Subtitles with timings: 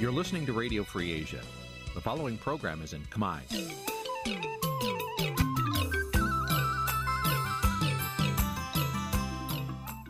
[0.00, 1.40] You're listening to Radio Free Asia.
[1.94, 3.40] The following program is in Khmer.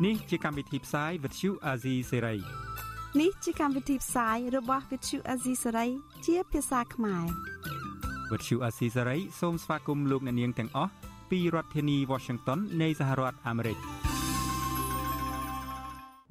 [0.05, 2.39] នេះជាកម្មវិធីផ្សាយ Vuthu Azizi Serai
[3.21, 5.91] នេះជាកម្មវិធីផ្សាយរបស់ Vuthu Azizi Serai
[6.27, 7.27] ជាភាសាខ្មែរ
[8.31, 10.93] Vuthu Azizi Serai សូមស្វាគមន៍លោកអ្នកនាងទាំងអស់
[11.31, 13.79] ពីរដ្ឋធានី Washington នៃសហរដ្ឋអាមេរិក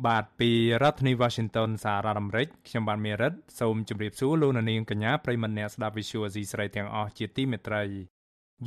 [0.08, 0.52] បាទពី
[0.84, 7.84] រដ្ឋធានី Washington សហរដ្ឋអាមេរិកខ្ញុំបានមេរិតសូមជម្រាបសួរលោកអ្នកនាងកញ្ញាប្រិមមអ្នកស្ដាប់ Visual Asia ស្រីទាំងអស់ជាទីមេត្រី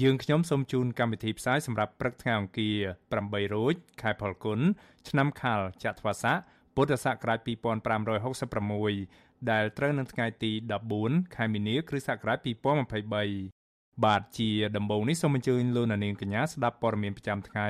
[0.02, 2.76] យើងខ្ញុំសូមជូនកម្មវិធីផ្សាយសម្រាប់ព្រឹកថ្ងៃអង្គារ
[3.14, 4.60] 8រោចខែផលគុណ
[5.08, 6.36] ឆ្នាំខាលចត្វាស័ក
[6.74, 10.52] ពុទ្ធសករាជ2566ដែលត្រូវនៅថ្ងៃទី
[10.92, 17.68] 14ខែមីនាគ្រិស្តសករាជ2023បាទជាដំបូងនេះសូមអញ្ជើញលោកអ្នកនាងកញ្ញាស្ដាប់ព័ត៌មានប្រចាំថ្ងៃ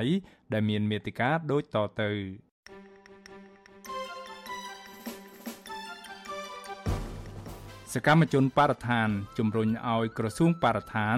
[0.53, 2.46] ដែលមានមេតិការដូចតទៅ
[8.05, 11.17] កម្មជនបរិស្ថានជំរុញឲ្យក្រសួងបរិស្ថាន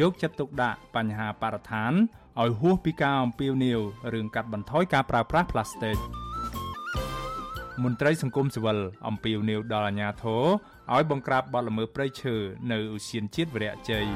[0.00, 1.92] យកចិត្តទុកដាក់បញ្ហាបរិស្ថាន
[2.40, 3.80] ឲ្យហួសពីការអំពាវនាវ
[4.14, 5.96] រឿងកាត់បន្ថយការប្រើប្រាស់ផ្លាស្ទិក
[7.84, 10.44] មន្ត្រីសង្គមស៊ីវិលអំពាវនាវដល់អាជ្ញាធរ
[10.94, 12.34] ឲ្យបង្ក្រាបបទល្មើសព្រៃឈើ
[12.72, 14.06] នៅឧស្សាហជាតិវរៈជ័យ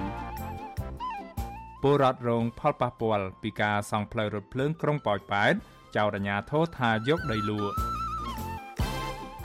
[1.83, 5.55] ពលរដ្ឋរងផលប៉ះពាល់ពីការសង់ផ្លូវរថភ្លើងក្រុងប៉ោយប៉ែត
[5.97, 7.98] ចោទអាជ្ញាធរថាយកដីលក់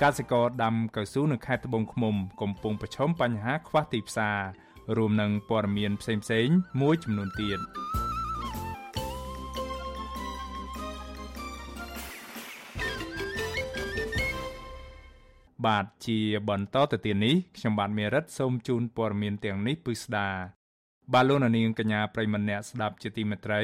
[0.02, 4.40] កសិករដាំកៅស៊ូនៅខេត្តត្បូងឃ្មុំកំពុងប្រឈមបញ្ហាខ្វះទីផ្សារ
[4.98, 7.60] រួមនឹងព័ត៌មានផ្សេងៗមួយចំនួនទៀត
[15.66, 20.30] បាទជាបន្តទៅទៀតនេះខ្ញុំបាទមេរិតសូមជូនព័ត៌មានទាំងនេះពិស្ដា
[21.12, 23.62] បាទលោកនាងកញ្ញាប្រិមម្នាក់ស្ដាប់ជាទីមេត្រី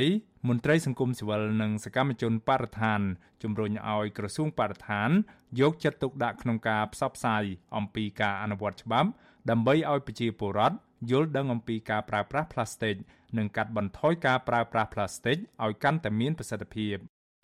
[0.48, 3.02] មន្ត្រីសង្គមស៊ីវិលនិងសកម្មជនបរិស្ថាន
[3.44, 5.09] ជំរុញឲ្យក្រសួងបរិស្ថាន
[5.60, 7.44] យកចិត្តទុកដាក់ក្នុងការផ្សព្វផ្សាយ
[7.77, 9.10] អំពីការអនុវត្តច្បាប់
[9.50, 10.77] ដើម្បីឲ្យប្រជាពលរដ្ឋ
[11.11, 12.95] យល់ដឹងអំពីការប្រើប្រាស់ផ្លាស្ទិក
[13.38, 16.98] និងកាត់បន្ថយការប្រើប្រាស់ផ្លាស្ទិកឲ្យកាន់តែមានប្រសិទ្ធភាព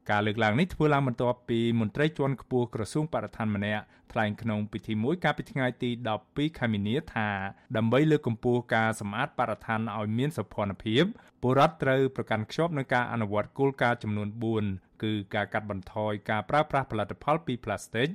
[0.09, 5.89] ការលើកឡើងនេះធ្វើឡើងបន្ទាប់ពីមន្ត្រីជាន់ខ្ពស់ក្រសួងបរិស្ថានម្នាក់ថ្លែងក្នុងពិធីមួយកាលពីថ្ងៃទី
[6.23, 7.29] 12ខែមីនាថា
[7.77, 11.03] ដើម្បីលើកកម្ពស់ការសម្អាតបរិស្ថានឲ្យមានសោភ័ណភាព
[11.41, 14.29] ពលរដ្ឋត្រូវប្រកាន់ខ្ជាប់នឹងការអនុវត្តគោលការណ៍ចំនួន
[14.65, 18.07] 4គឺការកាត់បន្ថយការប្រើប្រាស់ផលិតផលពីផ្លាស្ទិក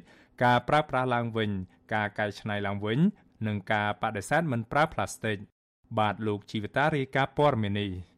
[0.45, 1.51] ការប្រើប្រាស់ឡើងវិញ
[1.95, 2.99] ការកែច្នៃឡើងវិញ
[3.47, 5.37] និងការបដិសេធមិនប្រើផ្លាស្ទិក
[5.99, 8.10] បាទលោកជីវតារាយការណ៍ព័ត៌មាននេះ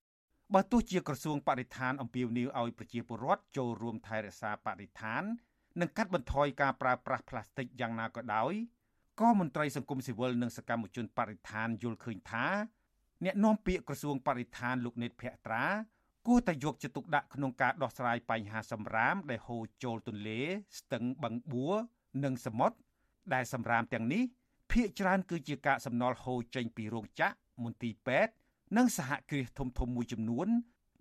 [0.57, 5.23] បើទោះជាក្រសួងបរិស្ថានអំពាវនាវឲ្យប្រជាពលរដ្ឋចូលរួមថែរក្សាបរិស្ថាន
[5.81, 8.53] និងកាត់បន្ថយការប្រើប្រាស់ផ្លាស្ទិកយ៉ាងណាក៏ដោយ
[9.21, 12.47] ក៏មន្ត្រីសង្គមស៊ីវិលនិងសកម្មជនបរិស្ថានយល់ឃើញថា
[13.25, 15.65] អ្នកនាំពាក្យក្រសួងបរិស្ថានលោកនេតភក្ត្រា
[16.27, 20.41] គួរតែយកចិត្តទុកដាក់ក្នុងការដោះស្រាយបញ្ហាសម្រាមដែលហូរចូលទន្លេ
[20.79, 21.77] ស្ទឹងបឹងបួរ
[22.25, 22.77] និងសមុទ្រ
[23.35, 24.23] ដែលសម្រាមទាំងនេះ
[24.71, 28.33] ភ ieck ច្រើនគឺជាកាកសំណល់ហូរចេញពីរោងចក្រមន្ទីរពេទ្យ
[28.77, 30.49] និងសហគ្រាសធំធំមួយចំនួន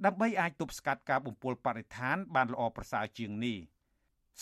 [0.05, 3.57] ដើម្បីអាចទប់ស្កាត់ការបំពុលបរិស្ថាន បានល្អប្រសើរជាងនេះ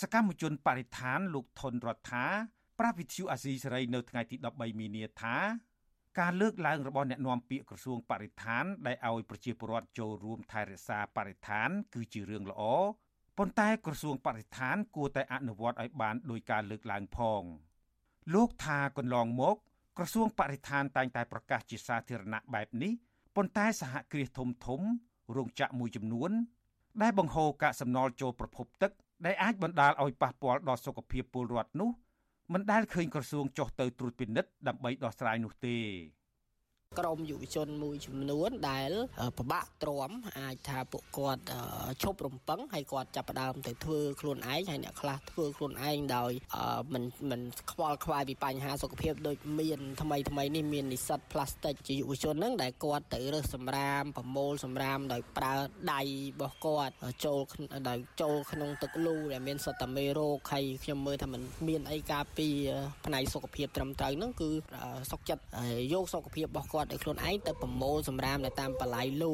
[0.01, 2.25] សកម្មជនបរិស្ថានលោកថនរដ្ឋា
[2.79, 5.35] ប្រាប់វិទ្យុអាស៊ីសេរីនៅថ្ងៃទី13មីនាថា
[6.19, 12.63] ការលើកឡើងរបស់អ្នកនាំពាក្យក្រសួងបរិស្ថានដែលឲ្យប្រជាពលរដ្ឋចូលរួមថែរក្សាបរិស្ថាន គឺជារឿងល្អ
[13.37, 17.43] ប៉ុន្តែក្រសួងបរិស្ថាន គួរតែអនុវត្តឲ្យបានដោយការលើកឡើងផង
[18.33, 19.55] លោកថាកន្លងមក
[19.97, 22.93] ក្រសួងបរិស្ថានតែងតែប្រកាសជាសាធារណៈបែបនេះ
[23.39, 24.81] ប៉ុន្តែសហគ្រាសធំធំ
[25.35, 26.31] រោងចក្រមួយចំនួន
[27.01, 28.91] ដែលបង្ហូរកាកសំណល់ចូលប្រភពទឹក
[29.25, 31.89] ដែលអាចបណ្ដាលឲ្យប៉ះពាល់ដល់សុខភាពពលរដ្ឋនោះ
[32.53, 35.77] មិនដែលឃើញក្រសួងចុះទៅត្រួតពិនិត្យដើម្បីដោះស្រាយនោះទេ
[36.97, 38.91] ក្រមយុវជនមួយចំនួនដែល
[39.37, 41.43] ពិបាកទ្រាំអាចថាពួកគាត់
[42.01, 46.31] ឈប់រំពឹងហើយគាត់ចាប់ផ្ដើមទៅធ្វើខ្លួនឯងហើយអ្នកខ្លះធ្វើខ្លួនឯងដោយ
[46.93, 47.41] មិនមិន
[47.71, 55.53] ខ្វល់ខ្វាយពីបញ្ហាសុខភាពដូចមានថ្មីថ្មីនេះមាននិស្សិតផ្លាស្ទិកជាយុវជនហ្នឹងដែលគាត់ទៅរើសសម្រាមប្រមូលសម្រាមដោយប្រើ
[55.93, 56.93] ដៃរបស់គាត់
[57.25, 57.39] ចូល
[57.89, 62.47] ដោយចូលក្នុងទឹកលូដែលមានសត្វតាមេរោគហើយខ្ញុំមើលថាมันមានអីការពី
[63.05, 64.49] ផ្នែកសុខភាពត្រឹមត្រូវហ្នឹងគឺ
[65.11, 65.43] សុខចិត្ត
[65.93, 69.33] យកសុខភាពរបស់គាត់ដោយខ្លួនឯងទៅប្រមូលសម្រាមនៅតាមបល័យលូ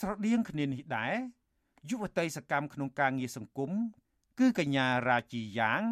[0.00, 1.14] ស្រដៀងគ្នានេះដែរ
[1.90, 3.70] យុវតីសកម្មក្នុងការងារសង្គម
[4.38, 5.82] គឺកញ្ញារាជីយ៉ាង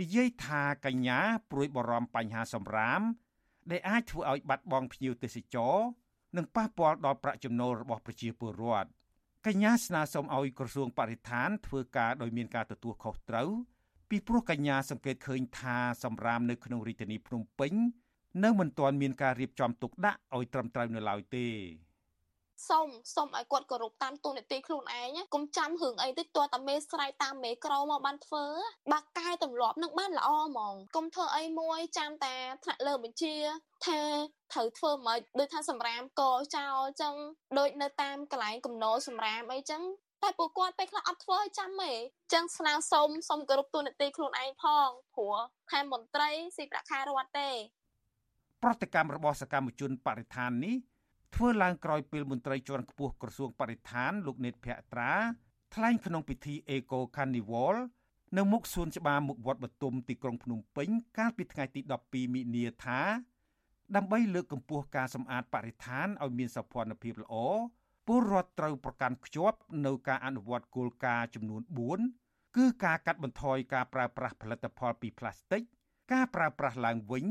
[0.00, 1.18] និយាយថាកញ្ញា
[1.50, 3.00] ព្រួយបារម្ភបញ្ហាសម្រាម
[3.70, 5.76] ដែលអាចធ្វើឲ្យបាត់បង់ភ្ញៀវទេសចរ
[6.36, 8.88] និងប៉ះពាល់ដល់ប្រាក់ចំណូលរបស់ប្រជាពលរដ្ឋ
[9.46, 13.50] កញ្ញាស្នើសុំឲ្យក្រសួងបរិស្ថានធ្វើការដោយមានការទទួលខុសត្រូវ
[14.08, 17.72] ពីព្រោះកញ្ញាសង្កេតឃើញថាសម្រាមនៅក្នុងរាជធានីភ្នំពេញ
[18.42, 21.46] នៅមិនទាន់មានការរៀបចំទុកដាក់ឲ្យត្រឹមត្រូវនៅឡើយទេ
[22.68, 28.44] សូមសូមឲ្យគាត់គោរពតាមទូនាទីខ្លួនឯងកុំចាំរឿងអីតិចតតែមេស្រ័យតាមមេក្រមកបានធ្វើ
[28.92, 32.34] បាក់កាយទម្លាប់នឹងបានល្អហ្មងកុំធ្វើអីមួយចាំតែ
[32.64, 33.34] ថ្នាក់លើបញ្ជា
[33.86, 34.00] ថា
[34.52, 36.22] ត្រូវធ្វើមកដូចថាសម្រាមក
[36.56, 37.14] ចោលអញ្ចឹង
[37.58, 39.82] ដូចនៅតាមកន្លែងកំណោសម្រាមអីចឹង
[40.22, 45.36] តែពួកគាត់ពេលខ្លះអត់ធ្វើឲ្យចាំទេអញ្ចឹងស្នើសុំសុំគោរពទូនាទីខ្លួនឯងផងព្រោះ
[45.70, 47.50] ថែមន្ត្រីស៊ីប្រាក់ខែរដ្ឋទេ
[48.64, 50.76] ប្រតិកម្មរបស់សកម្មជនបរិស្ថាននេះ
[51.34, 55.12] ធ្វើឡើងក្រោយពេលមន្ត្រីជាន់ខ្ពស់ក្រសួងបរិស្ថានលោកនេតភក្ត្រា
[55.74, 57.76] ថ្លែងក្នុងពិធី Eco Carnival
[58.36, 60.88] នៅមុខសួនច្បារមុខវត្តបទុមទីក្រុងភ្នំពេញ
[61.18, 63.00] កាលពីថ្ងៃទី12មិនិនាថា
[63.96, 67.34] ដើម្បីលើកកម្ពស់ការសម្អាតបរិស្ថានឲ្យមានសោភ័ណភាពល្អ
[68.06, 71.62] ពលរដ្ឋត្រូវប្រកាន់ខ្ជាប់នៅការអនុវត្តគោលការណ៍ចំនួន
[72.10, 75.62] 4គឺការកាត់បន្ថយការប្រើប្រាស់ផលិតផលពីផ្លាស្ទិក
[76.12, 77.26] ការប្រើប្រាស់ឡើងវិញ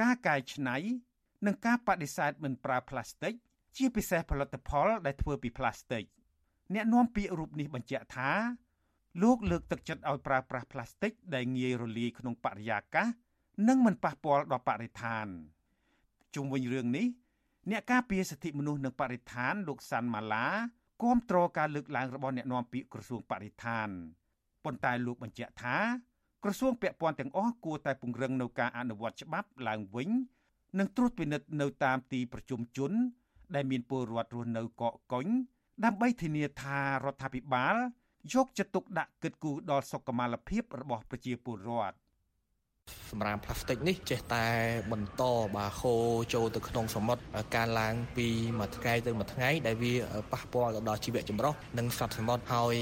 [0.00, 0.76] ការកែច្នៃ
[1.46, 3.34] និងការបដិសេធមិនប្រើផ្លាស្ទិក
[3.76, 6.04] ជាពិសេសផលិតផលដែលធ្វើពីផ្លាស្ទិក
[6.74, 8.30] អ្នកនាំពាក្យរូបនេះបញ្ជាក់ថា
[9.22, 13.08] លោកលើកទឹកចិត្តឲ្យប្រើប្រាស់ផ្លាស្ទិកដែលងាយរលាយក្នុងបរិយាកាស
[13.68, 15.26] និងមិនប៉ះពាល់ដល់បរិស្ថាន
[16.34, 17.06] ជុំវិញរឿងនេះ
[17.70, 20.46] អ្នកការពារសិទ្ធិមនុស្សនិងបរិស្ថានលោកសាន់ម៉ាឡា
[21.02, 23.88] គាំទ្រការលើកឡើងរបស់អ្នកនាំពាក្យក្រសួងបរិស្ថាន
[24.64, 25.76] ប៉ុន្តែលោកបញ្ជាក់ថា
[26.44, 30.10] ក្រសួងពាក់ព័ន្ធទាំងអស់គួរតែពង្រឹងនៅការអនុវត្តច្បាប់ឡើងវិញ
[30.78, 32.92] និងត្រួតពិនិត្យនៅតាមទីប្រជុំជន
[33.54, 35.26] ដែលមានពលរដ្ឋរស់នៅកកកុញ
[35.84, 37.74] ដើម្បីធានាថារដ្ឋាភិបាល
[38.34, 41.96] យកចិត្តទុកដាក់គិតគូរដល់សុខុមាលភាពរបស់ប្រជាពលរដ្ឋ
[43.12, 44.46] សម្រាមផ្លាស្ទិកនេះចេះតែ
[44.92, 45.22] បន្ត
[45.56, 47.22] បាទហូរចូលទៅក្នុងសមុទ្រ
[47.56, 48.26] ការឡើងពី
[48.58, 49.94] មួយថ្ងៃទៅមួយថ្ងៃដែលវា
[50.32, 52.74] ប៉ះពាល់ទៅដល់ជីវៈចម្រុះនិងសត្វសមុទ្រហើយ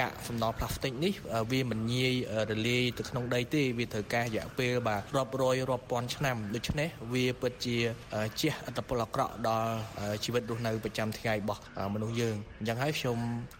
[0.00, 1.12] កាកសំណល់ផ្លាស្ទិកនេះ
[1.50, 2.14] វាមិនងាយ
[2.50, 7.76] រលាយទៅក្នុងដីទេវាត្រូវការរយៈពេលបាទរាប់រយរាប់ពាន់ឆ្នាំដូច្នេះវាពិតជា
[8.40, 9.72] ជះឥទ្ធិពលអាក្រក់ដល់
[10.24, 11.62] ជីវិតរស់នៅប្រចាំថ្ងៃរបស់
[11.94, 13.18] មនុស្សយើងអញ្ចឹងហើយខ្ញុំ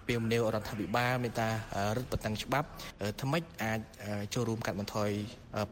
[0.09, 1.49] ពាមនាវរដ្ឋាភិបាលមេត្តា
[1.97, 2.69] រឹតបន្តឹងច្បាប់
[3.23, 3.79] ថ្មិចអាច
[4.35, 5.13] ចូលរួមកាត់បន្ថយ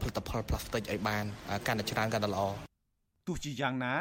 [0.01, 1.25] ផលិតផលផ្លាស្ទិកឲ្យបាន
[1.67, 2.43] កាន់តែច្រើនកាន់តែល្អ
[3.27, 3.95] ទោះជាយ៉ាងណា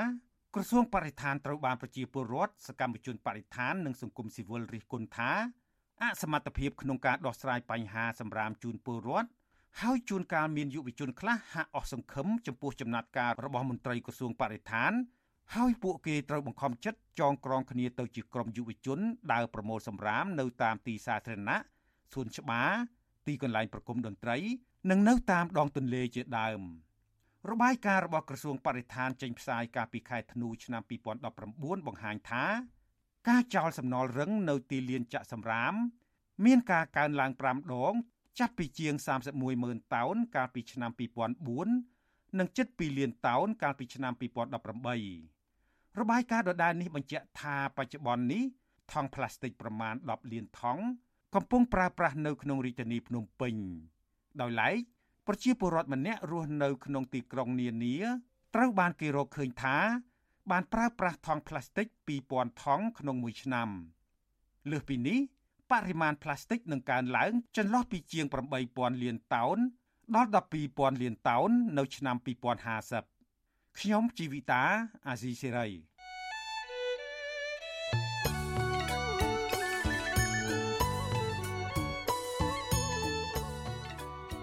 [0.54, 5.30] ក្រសួងបរិស្ថានត្រូវបានប្រជាពលរដ្ឋសកម្មជនបរិស្ថាននិងសង្គមស៊ីវិលរិះគន់ថា
[6.02, 9.28] អសមត្ថភាពក្នុងការដោះស្រាយបញ្ហាសម្រាមជូនពលរដ្ឋ
[9.80, 14.92] ហើយជួនកាលមានយុវជនខ្លះហាក់អស់សង្ឃឹមចំពោះចំណាត់ការរបស់មន្ត្រីក្រសួងបរិស្ថាន
[15.54, 18.98] ហើយពួកគេត្រូវបង្ខំចិត្តចងក្រងគ្នាទៅជាក្រុមយុវជន
[19.32, 21.58] ដើរប្រមូលសម្រាមនៅតាមទីសាធារណៈ
[22.12, 22.70] សួនច្បារ
[23.26, 24.36] ទីកន្លែងប្រគំតន្ត្រី
[24.90, 26.60] និងនៅតាមដងទន្លេជាដើម
[27.50, 30.82] របាយការណ៍របស់ក្រសួងបរិស្ថានចេញផ្សាយកាលពីខែធ្នូឆ្នាំ
[31.34, 32.44] 2019បង្ហាញថា
[33.28, 35.74] ការចោលសំណល់រឹងនៅទីលានចាក់សំរាម
[36.44, 37.94] មានការកើនឡើង5ដង
[38.38, 38.94] ចាប់ពីជាង
[39.24, 40.90] 31ម៉ឺនតោនកាលពីឆ្នាំ
[41.64, 48.42] 2004និងជិត2លានតោនកាលពីឆ្នាំ2018របាយការណ៍ដដែលនេះបញ្ជាក់ថាបច្ចុប្បន្ននេះ
[48.92, 50.84] ថង់ផ្លាស្ទិកប្រមាណ10លានថង់
[51.34, 53.54] កំពុងប្រើប្រាស់នៅក្នុងរាជធានីភ្នំពេញ
[54.40, 54.76] ដោយឡែក
[55.26, 57.96] ប្រជាពលរដ្ឋម្នាក់រស់នៅក្នុងទីក្រុងនានា
[58.54, 59.76] ត្រូវបានគេរកឃើញថា
[60.50, 61.86] បានប្រើប្រាស់ថង់ផ្លាស្ទិក
[62.24, 63.68] 2000ថង់ក្នុងមួយឆ្នាំ
[64.70, 65.18] លើសពីនេះ
[65.70, 68.26] បរិមាណផ្លាស្ទិកនឹងកើនឡើងចន្លោះពីជាង
[68.64, 69.58] 8000លានតោន
[70.14, 70.30] ដល់
[70.64, 72.16] 12000លានតោននៅឆ្នាំ
[73.02, 74.62] 2050ខ្ញុំជីវិតា
[75.08, 75.68] អាស៊ីសេរី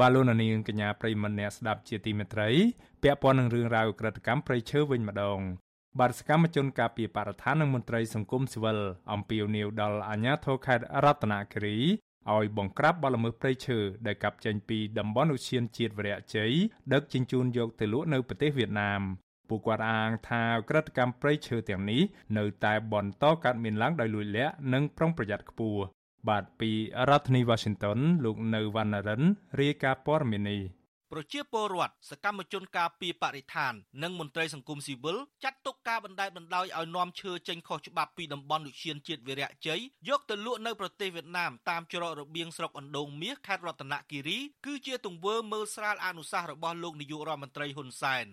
[0.00, 2.48] បាទលោកនាងកញ្ញាប្រិមម្នាក់ស្ដាប់ជាទីមេត្រី
[3.02, 5.40] ពាក់ព័ន្ធនឹងរឿងរ៉ាវក្រិតកម្មព្រៃឈើវិញម្ដង
[5.98, 8.78] បាទសកម្មជនការពីបរិស្ថាននិងមន្ត្រីសង្គមស៊ីវិល
[9.12, 11.78] អំពាវនាវដល់អាជ្ញាធរខេត្តរតនគិរី
[12.34, 16.52] ឲ្យបង្ក្រាបបទល្មើសព្រៃឈើដែលកាប់ចេញពីតំបន់ឧទ្យានជាតិវរៈជ័យ
[16.92, 19.02] ដឹកជញ្ជូនយកទៅលក់នៅប្រទេសវៀតណាម
[19.48, 22.02] ពួកគាត់អាងថាក្រិតកម្មព្រៃឈើទាំងនេះ
[22.38, 25.82] នៅតែបន្តកើតមានឡើងដោយលួចលាក់និងប្រុងប្រយ័ត្នខ្ពស់
[26.28, 26.70] បាទពី
[27.08, 29.22] រដ្ឋធានី Washington លោកនៅវណ្ណរិន
[29.60, 30.60] រាយការណ៍ព័ត៌មាននេះ
[31.12, 48.26] ប្រជាពលរដ្ឋសកម្មជនការពីបរិស្ថាន និងមន្ត្រីសង្គមស៊ីវិលចាត់ទុកការបណ្តែតបណ្តោយឲ្យនាំឈើចេញខុសច្បាប់ពីតំបន់លុឈៀនជាតិវីរៈជ័យយកទៅលក់នៅប្រទេសវៀតណាមតាមច្រករបៀងស្រុកអណ្ដូងមាសខេត្តរតនគិរីគឺជាទង្វើមើលស្រាលអនុសាសន៍របស់លោកនាយករដ្ឋមន្ត្រីហ៊ុនសែន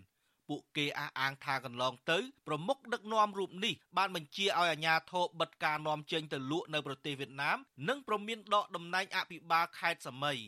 [0.50, 7.58] ពួកគេអះអាងថាកន្លងទៅប្រមុខដឹកនាំរូបនេះបានបញ្ជាឲ្យអាជ្ញាធរបិទការនាំចេញទៅលក់នៅប្រទេសវៀតណាម
[7.88, 10.40] និងប្រមានដកតំណែងអភិបាលខេត្តសម័យ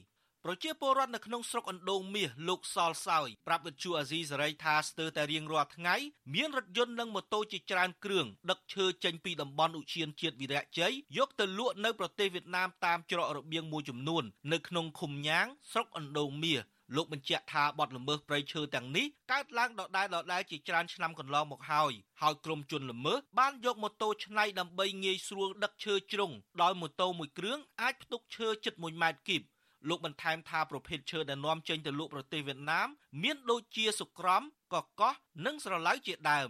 [0.48, 5.96] ប្រជាពលរដ្ឋនៅក្នុងស្រុកអណ្ដូងមាសលោកសលសោយប្រាប់វិទ្យុអាស៊ីសេរីថាស្ទើរតែរៀងរាល់ថ្ងៃ
[6.34, 16.62] មានរថយន្តនិងម៉ូតូជាច្រើនគ្រឿងដឹកឈើចេញពីតំបន់ឧឈានជាតិវីរៈជ័យយកទៅលក់នៅប្រទេសវៀតណាមតាមច្រករបៀងមួយចំនួននៅក្នុងឃុំញ៉ាងស្រុកអណ្ដូងមាស
[16.96, 29.42] លោកបញ្ជាក់ថាបទល្មើសព្រៃឈើទាំងនេះកើតឡើងដដែលដដែលជាច្រើនឆ្នាំកន្លងមកហើយហើយក្រុមជនល្មើសបានយកម៉ូតូឆ្នៃដើម្បីងាយស្រួលដឹកឈើជ្រុងដោយម៉ូតូមួយគ្រឿងអាចផ្ទុកឈើជិត1ម៉ែត្រគីប
[29.90, 32.88] លោកបន្ថែមថាប្រភេទឈើដែលនាំចេញទៅលក់ប្រទេសវៀតណាម
[33.24, 34.42] មានដូចជាសុក្រំ
[34.74, 35.14] កកោះ
[35.46, 36.50] និងស្រឡៅជាដើម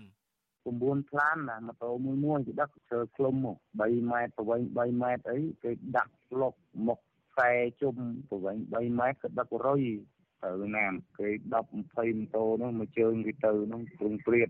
[0.66, 6.54] 9ផ្លានណាម៉ូតូមួយមួយគេដឹកឈើខ្លុំមក3ម៉ែត្រប្រវែង3ម៉ែត្រអីគេដាក់លុក
[6.88, 7.00] មក
[7.34, 7.52] ខ្សែ
[7.82, 7.96] ជុំ
[8.30, 9.84] ប្រវែង3ម៉ែត្រក៏ដឹករុយ
[10.46, 14.50] ទៅណាមគេ10 20ម៉ូតូនោះមួយជើងគេទៅនោះព្រឹងព្រាត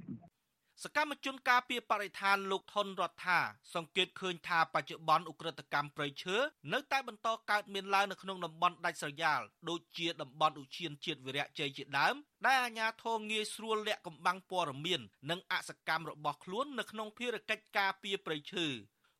[0.84, 3.40] សកម្មជនការពារបរិស្ថានលោកថនរដ្ឋា
[3.74, 6.36] សង្កេតឃើញថាបច្ចុប្បន្នអ ுக ្រិតកម្មព្រៃឈើ
[6.74, 18.68] នៅតែបន្តកើតមានឡើងនៅក្នុងតំបន់ដាច់ស្រយាលដូចជាតំបន់ឧឈានជាតិវិរៈជ័យជាដើមដែលអាជ្ញាធរងាយស្រួលលាក់កំបាំងព័ត៌មាន និងអសកម្មរបស់ខ្លួននៅក្នុងភារកិច្ចការពារព្រៃឈើ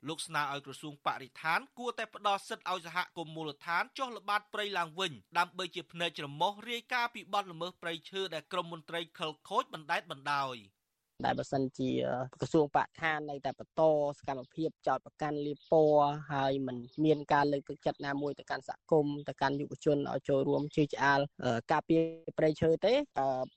[0.08, 10.56] លោកស្នើឲ្យក្រសួងបរិស្ថានគួរតែផ្ដល់សិទ្ធិឲ្យសហគមន៍មូលដ្ឋានចុះល្បាតព្រៃឡើងវិញដើម្បីជាភ្នែកច្រមុះរាយការណ៍ពីបទល្មើសព្រៃឈើដែលក្រមមន្ត្រីខិលខូចបណ្តែតបណ្ដោយ។
[11.24, 11.90] ដែលបើសិនជា
[12.42, 13.82] ក្រសួងបរិស្ថាននៅតែបន្ត
[14.18, 21.20] សកម្មភាពចោតប្រកាន់លៀបពណ៌ហើយមិនមានការលើកទឹកចិត្តណាមួយទៅកាន់សហគមន៍ទៅកាន់យុវជនឲ្យចូលរួមជឿឆ្អាល
[21.72, 22.02] ការពារ
[22.38, 22.94] ប្រៃឈើទេ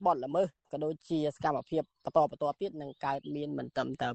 [0.07, 4.07] បទល្មើសក៏ដូចជាសកម្មភាពបន្តបន្តទៀតនឹងកើតមានមិនត្រឹមតែ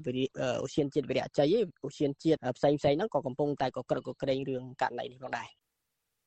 [0.62, 5.63] អូសៀនជាតិវិរៈជ័យទេអូសៀនជាតិផ្សេងផ្សេងហ្នឹងក៏កំពុងតែកក្រឹកកក្រែងរឿងករណីនេះផងដែរ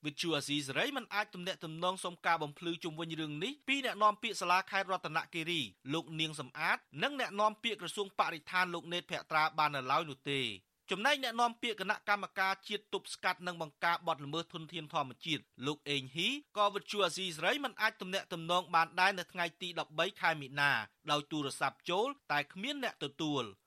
[0.05, 5.61] វិទ្យុអាស៊ីសេរីមិនអាចទំនាក់ទំនងសុំការបំភ្លឺជុំវិញរឿងនេះពីអ្នកនាំពាក្យសាលាខេត្តរតនគិរី
[5.93, 10.41] លោកនាងសំអាតនិងអ្នកនាំពាក្យក្រសួងបរិស្ថានលោកណេតភក្ត្រាបាននៅឡើយនោះទេ
[10.91, 20.71] ចំណែកអ្នកនាំពាក្យគណៈកម្មការជាតិទប់ស្កាត់និងបង្ការបទល្មើសធនធានធម្មជាតិលោកអេងហ៊ីក៏វិទ្យុអាស៊ីសេរីមិនអាចទំនាក់ទំនងបានដែរនៅថ្ងៃទី13ខែមីនា
[21.11, 23.43] ដោយទូរស័ព្ទចូលតែគ្មានអ្នកទទួល។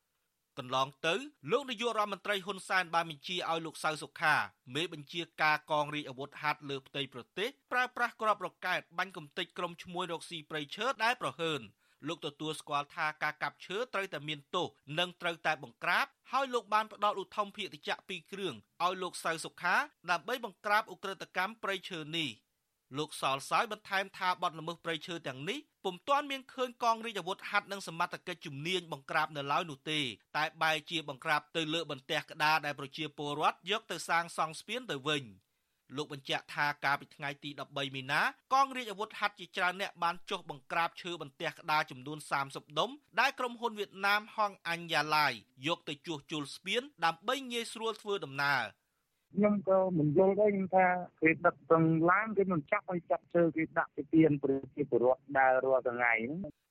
[0.61, 1.15] កន្លងទៅ
[1.51, 4.35] លោកនាយករដ្ឋមន្ត្រីហ៊ុនសែនបានបញ្ជាឲ្យលោកសៅសុខា
[4.75, 11.61] មេបញ្ជាការកងរាជអាវុធហត្ថលើផ្ទៃប្រទេសប្រើប្រាស់ក្របរកែតបាញ់កំទេចក្រុមឈ្មួញរកស៊ីព្រៃឈើដែលប្រហើន
[12.09, 14.67] លោកទទួលស្គាល់ថាការកាប់ឈើត្រូវតែមានទោស
[14.99, 19.77] និងត្រូវតែបង្ក្រាបហើយលោកបានផ្ដល់ឧទ្ធម្ភាគតិចពីរគ្រឿងឲ្យលោកសៅសុខា
[20.11, 22.29] ដើម្បីបង្ក្រាបឧក្រិដ្ឋកម្មព្រៃឈើនេះ
[22.99, 30.01] លោកសលសោយបន្ថែមថាបទល្មើសព្រៃឈើទាំងនេះពុំទាន់មានឃើញកងរាជអាវុធហត្ថនិងសមត្ថកិច្ចជំនាញបង្ក្រាបនៅឡើយនោះទេ
[30.37, 35.25] តែបែរជាបង្ក្រាបទៅលើបន្ទះក្តារដែលប្រជាពលរដ្ឋយកទៅសាងសង់ស្ពានទៅវិញ
[35.97, 38.21] លោកបញ្ជាក់ថាកាលពីថ្ងៃទី13មីនា
[38.55, 42.19] កងរាជអាវុធហត្ថជាច្រើនអ្នកបានចុះបង្ក្រាបឈើបន្ទះក្តារចំនួន
[42.49, 45.33] 30ដុំដែលក្រុមហ៊ុនវៀតណាមហងអញ្ញ៉ាឡាយ
[45.67, 48.65] យកទៅជួសជុលស្ពានដើម្បីងាយស្រួលធ្វើដំណើរ
[49.35, 50.87] ខ្ញុំក៏មិនយល់ដែរខ្ញុំថា
[51.23, 56.71] គេដឹកទាំងឡានគេមិនចាប់ឲ្យចាប់ជើគេដាក់ទៅទៀនប្រជាពលរដ្ឋដើររាល់ថ្ងៃហ្នឹង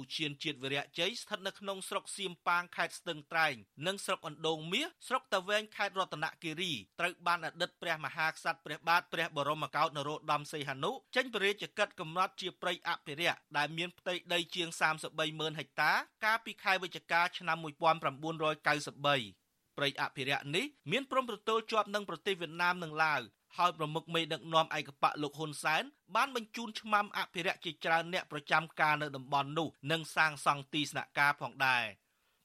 [0.00, 3.54] ឧឈានជាតិវិរៈជ័យស្ថិតនៅក្នុងស្រុកសៀមប៉ាងខេត្តស្ទឹងត្រែង
[3.86, 14.68] និងស្រុកអណ្ដូងមាសស្រុកតាវែងខេត្តរតនគិរីត្រូវបានអតីតព្រះមហាក្សត្រព្រះបាទព្រះបរមកោដ្ឋនរោត្តមសីហនុចេញព្រះរាជកិច្ចកំណត់ជាព្រៃអភិរក្សដែលមានផ្ទៃដីជាង
[15.04, 15.92] 33ម៉ឺនហិកតា
[16.24, 19.43] កាលពីខែវិច្ឆិកាឆ្នាំ1993
[19.78, 23.20] ព្រៃអភិរក្សនេះមានព្រំប្រទល់ជាប់នឹងប្រទេសវៀតណាមនិងឡាវ
[23.56, 25.82] ហើយប្រមុខមេដឹកនាំឯកបកលោកហ៊ុនសែន
[26.14, 31.84] បានបញ្ជូនឆ្មាំអភិរក្សជាច្រើនអ្នកប្រចាំការនៅតំបន់នោះនិងសាងសង់ទីស្នាក់ការផងដែរ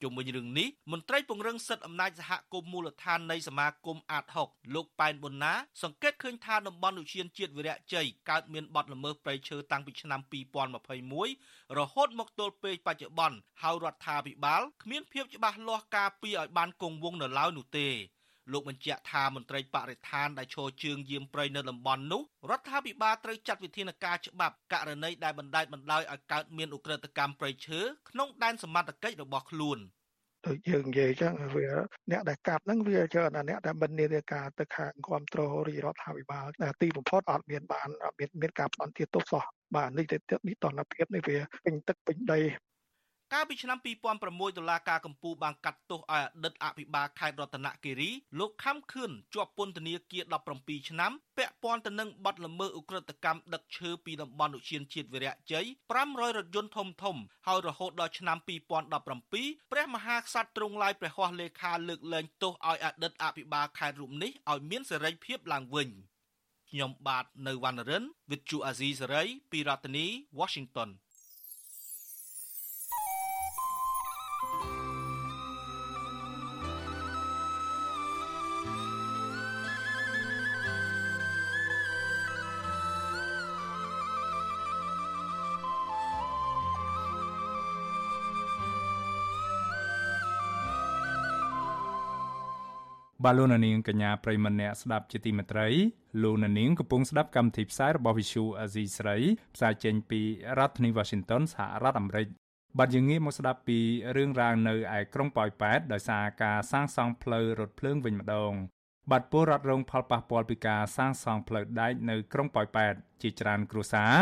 [0.02, 5.54] ជុំវិញរឿងនេះមន្ត្រីពង្រឹងសិទ្ធិអំណាចសហគមន៍មូលដ្ឋាននៃសមាគមអាត6លោកប៉ែនប៊ុនណា
[5.84, 10.22] សង្កេតឃើញថាតំបន់ឧឈានជាតិវិរៈជ័យកើតមានបទល្មើសព្រៃឈើតាំងពីឆ្នាំ
[11.00, 17.90] 2021រហូតមកទល់ពេលបច្ចុប្បន្នហើយរដ្ឋាភិបាលគ្មានភាពច្បាស់លាស់ការពារឲ្យបានគង់វង្សនៅឡើយនោះទេ
[18.54, 27.80] លោកបញ្ជាក់ថាមន្ត្រីបរិស្ថានដែលឈរជើងយាមព្រៃនៅតំបន់នោះរដ្ឋាភិបាលត្រូវចាត់វិធានការច្បាប់ករណីដែលបណ្តែតបណ្តោយឲ្យកើតមានឧក្រិដ្ឋកម្មព្រៃឈើ
[28.10, 29.80] ក្នុងដែនសមត្ថកិច្ចរបស់ខ្លួន
[30.48, 31.68] ដូចយើងនិយាយចឹងវា
[32.12, 39.44] អ្នកដែលកាប់ហ្នឹងវាច្រើនតែអ្នកដែលមិននានាការទៅខាងគ្រប់គ្រងរាជរដ្ឋាភិបាលតែទីបំផុតអត់មានបានអត់មានមានការផ្ដន់ទាទោសសោះ
[39.76, 42.40] បាទនេះទៅនេះតនភាពនេះវាពេញទឹកពេញដី
[43.34, 43.78] កាលពីឆ្នាំ
[44.18, 48.10] 2006តុលាការកំពូលបានកាត់ទោសឲ្យអតីតអភិបាលខេត្តរតនគិរី
[48.40, 50.24] លោកខំខឿនជាប់ពន្ធនាគារ
[50.58, 55.66] 17ឆ្នាំពាក់ព័ន្ធទៅនឹងបទល្មើសឧក្រិដ្ឋកម្មដឹកឈើពីតំបន់ឧទ្យានជាតិវីរៈជ័យ
[56.02, 57.18] 500រថយន្តធំធំ
[57.48, 65.90] ហើយរហូតដល់ឆ្នាំ2017ព្រះមហាក្សត្រទ្រង់ឡាយព្រះហស្ថលេខាលើកលែងទោសឲ្យអតីតអភិបាលខេត្តរូបនេះឲ្យមានសេរីភាពឡើងវិញ
[66.70, 70.06] ខ្ញុំបាទនៅវណ្ណរិន With Chu Azizi Saray ពីរដ្ឋធានី
[70.40, 70.90] Washington
[93.26, 95.68] បាទលោកនាងកញ្ញាប្រិមម្នាក់ស្ដាប់ជាទីមេត្រី
[96.24, 99.18] លោកនាងកំពុងស្ដាប់កម្មវិធីផ្សាយរបស់ Visu Azizi ស្រី
[99.56, 100.22] ផ្សាយចេញពី
[100.60, 102.28] រដ្ឋធានី Washington សហរដ្ឋអាមេរិក
[102.78, 103.80] បាទយើងងាកមកស្ដាប់ពី
[104.16, 108.54] រឿងរ៉ាវនៅឯក្រុងប៉ោយប៉ែតដោយសារការសាងសង់ផ្លូវរថភ្លើងវិញម្ដង
[109.12, 114.14] បាទពលរដ្ឋរងផលប៉ះពាល់ពីការសាងសង់ផ្លូវដែកនៅក្រុងប៉ោយប៉ែតជាច្រើនគ្រួសារ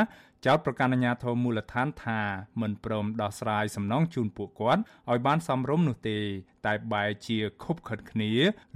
[0.45, 2.21] ចោទប្រកាន់អាជ្ញាធរមូលដ្ឋានថា
[2.61, 6.19] មិនព្រមដោះស្រាយសំណងជូនពួកគាត់ឲ្យបានសមរម្យនោះទេ
[6.65, 8.31] តែបែរជាខុបខិតគ្នា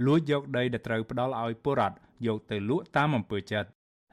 [0.06, 3.68] លួចយកដីដែលត្រូវផ្ដល់ឲ្យពលរដ្ឋយកទៅលក់តាមអំពើចិត្ត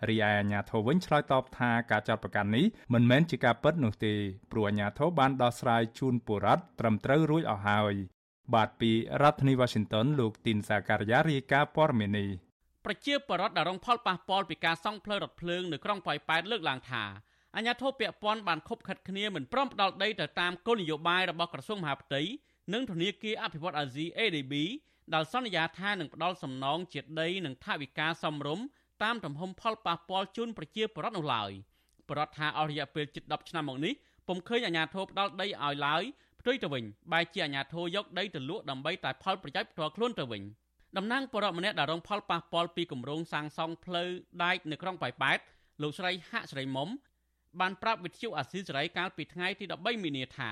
[0.09, 4.13] រីឯអាជ្ញាធរវិញឆ្លើយតបថាការចាត់ប្រកាន់នេះមិនមែនជាការពិតនោះទេ
[4.51, 7.93] ព្រោះអាជ្ញាធរបានដោះស្រាយជូនពលរដ្ឋត្រឹមត្រូវរួចអស់ហើយ
[8.53, 8.91] បាទពី
[9.21, 12.29] រដ្ឋធានី Washington លោកទីនសាការីយ៉ារាយការណ៍ព័ត៌មាននេះ
[12.85, 17.03] ប្រជាពលរដ្ឋដែលរងផលប៉ះពាល់ពីការសង់ផ្លូវរថភ្លើងនៅក្រុងប៉ោយប៉ែតលើកឡើងថា
[17.55, 22.21] អាញាធិបពាក់ព័ន្ធបានខົບខិតគ្នាមិនព្រមផ្ដល់ដីទៅតាមគោលនយោបាយរបស់ក្រសួងមហាផ្ទៃ
[22.73, 24.53] និងធនាគារអភិវឌ្ឍអាស៊ី ADB
[25.13, 28.65] ដែលសន្យាថានឹងផ្ដល់សំណងជាដីនិងថវិកាសមរម្យ
[29.03, 31.51] តាមទំហំផលប៉ះពាល់ជូនប្រជាពលរដ្ឋនោះឡើយ
[32.09, 33.93] ប្រដ្ឋថាអស់រយៈពេលជិត10ឆ្នាំមកនេះ
[34.27, 36.03] ពុំឃើញអាញាធិបផ្ដល់ដីឲ្យឡើយ
[36.39, 40.43] ផ្ទុយទៅវិញបែរជាអាញាធិបយកដីទៅលក់ដើម្បីតែផលប្រយោជន៍ផ្ទាល់ខ្លួនទៅវិញ
[40.97, 44.09] តំណាងបរិបម្នាក់ដែលរងផលប៉ះពាល់ពីគម្រោងសាងសង់ផ្លូវ
[44.43, 45.39] ដែកនៅក្រុងប៉ោយប៉ែត
[45.81, 46.89] លោកស្រីហាក់ស្រីមុំ
[47.59, 50.51] បានប្រាប់វិទ្យុអាស៊ីសេរីកាលពីថ្ងៃទី13មីនាថា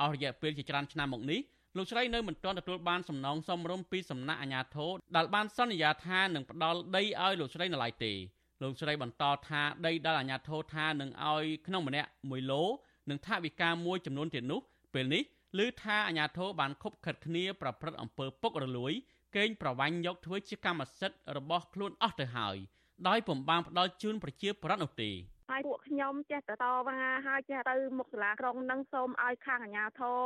[0.00, 1.40] អស់រយៈពេលជាច្រើនឆ្នាំមកនេះ
[1.76, 8.12] លោកស្រីនៅមិនទាន់ទទួលបានសំណងសមរម្យពីសំណាក់អាជ្ញាធរដែលបានសន្យាថានឹងផ្ដល់ដីឲ្យលោកស្រីនៅឡើយទេ
[8.62, 12.64] លោកស្រីបន្តថាដីដែលអាជ្ញាធរថានឹងឲ្យក្នុងម្នាក់1ឡូ
[13.10, 14.60] និងថវិកាមួយចំនួនទៀតនោះ
[14.94, 15.22] ពេលនេះ
[15.58, 18.92] ឮថាអាជ្ញាធរបានខົບខិតគ្នាប្រព្រឹត្តអំពើពុករលួយ
[19.36, 22.56] កេងប្រវ័ញ្ចយកធ្វើជាកម្មសិទ្ធិរបស់ខ្លួនអស់ទៅហើយ
[23.08, 25.10] ដោយពំបាំងផ្ដាល់ជូនប្រជាប្រដ្ឋនោះទេ
[25.50, 30.20] ហើយពួកខ្ញុំចេះតែតវ៉ាហើយចេះទៅមុខសាលាក្រុងនឹងសូមឲ្យខាងអាជ្ញាធរ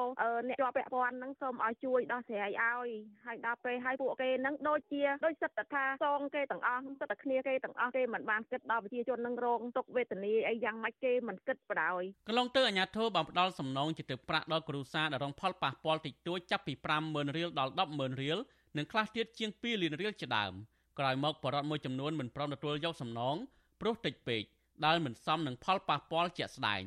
[0.48, 2.88] អ្នកជាប់ពាក់ព័ន្ធនឹងសូមឲ្យជួយដោះស្រាយឲ្យ
[3.26, 16.72] ហើយដល់ពេលឲ្យពួកគេនឹងដូចជាដូចសិតតែថាសងគេទាំងអស់សិតតែគ្នាគេទាំងអស់គេមិនបានគិតដល់ប្រជាជននឹងរងទុកវេទនាអីយ៉ាងម៉េចគេមិនគិតបដ ாய் កន្លងទៅអាជ្ញាធរបានផ្ដល់សំណងជាទៅប្រាក់ដល់គ្រួសារដែលរងផលប៉ះពាល់តិចតួចចាប់ពី
[17.06, 18.38] 50000រៀលដល់100,000រៀល
[18.76, 20.52] និងខ្លះទៀតជាង2លានរៀលជាដើម
[20.98, 23.36] ក្រោយមកបរិវត្តមួយចំនួនមិនព្រមទទួលយកសំណង
[23.80, 24.44] ព្រោះតិចពេក
[24.86, 26.82] ដែលមិនសមនឹងផលប៉ះពាល់ជាក់ស្ដែង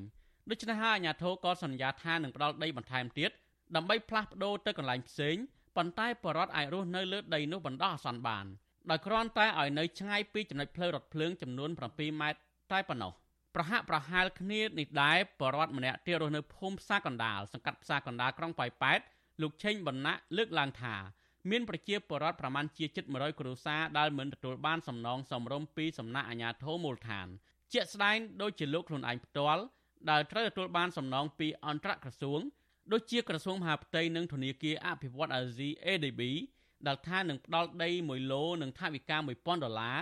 [0.50, 3.32] ដូច្នេះហើយអាជ្ញាធរក៏សន្យាថានឹងផ្ដល់ដីបន្ថែមទៀត
[3.76, 5.36] ដើម្បីផ្លាស់ប្ដូរទៅកន្លែងផ្សេង
[5.76, 8.46] ប៉ុន្តែបរដ្ឋអាចរស់នៅលើដីនោះបណ្ដោះអាសន្នបាន
[8.90, 12.40] ដោយគ្រាន់តែឲ្យនៅឆ្ងាយពីចំណុចផ្លូវរថភ្លើងចំនួន7ម៉ែត្រ
[12.72, 13.12] តែប៉ុណ្ណោះ
[13.56, 19.00] ប្រហាក់ប្រហែលគ្នានេះដែរបរដ្ឋម្នាក់ទៀតរស់នៅភូមិផ្សារកណ្ដាលសង្កាត់ផ្សារកណ្ដាលក្រុងប៉ោយប៉ែត
[19.42, 20.96] លោកឆេងបណ្ណាលើកឡើងថា
[21.52, 27.28] មានប្រជាពលរដ្ឋប្រមាណជាជិត100គ្រួសារដែលមិនទទួលបានសំណងសមរម្យពីសំណាក់អាជ្ញាធរមូលដ្ឋាន
[27.74, 29.64] ជាក់ស្ដែងដូចជាលោកខ្លួនឯងផ្ទាល់
[30.10, 32.42] ដែលត្រូវទទួលបានសំណងពីអន្តរក្រសួង
[32.92, 36.22] ដូចជាក្រសួងមហាផ្ទៃនិងធនាគារអភិវឌ្ឍអាស៊ី ADB
[36.88, 39.98] ដែលថានឹងផ្ដល់ដី1ឡូនិងថវិកា1000ដុល្លារ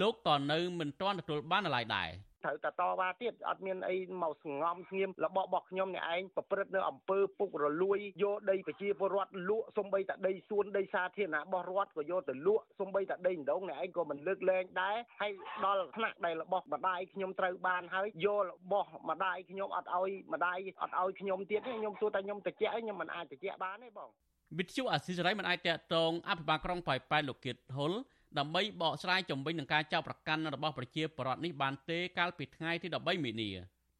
[0.00, 2.08] លោកក៏នៅមិនទាន់ទទួលបានឡើយដែរ។
[2.46, 15.32] ត្រូវតែតវ៉ាទៀតអត់មានអីមកសងំស្ងៀមរបស់របស់ខ្ញុំអ្នកឯងប្រព្រឹត្តនៅអំពើពុករលួយយកដីប្រជាពលរដ្ឋលក់សំបីតាដីសួនដីសាធារណៈរបស់រដ្ឋក៏យកទៅលក់សំបីតាដីម្ដងអ្នកឯងក៏មិនលើកលែងដែរហើយ
[15.64, 24.10] ដល់ថ្នាក់ដែលរបស់ម្ដាយខ្ញុំត្រូវបានហើយយករបស់ម្ដាយខ្ញុំអត់ឲ្យម្ដាយអត់ឲ្យខ្ញុំទៀតទេខ្ញុំសួរតែខ្ញុំតិចខ្ញុំមិនអាចតិចបានទេបង
[24.58, 27.92] វិទ្យុអាស៊ីសេរីមិនអាចតកតងអភិបាលក្រុងប៉ោយប៉ែតលោកគៀតហុល
[28.38, 33.50] ដើម្បីបកស្រាយជំវិញនឹងការចោទប្រកាន់របស់ប្រជាពលរដ្ឋនេះបានទេកាលពីថ្ងៃទី13មីនា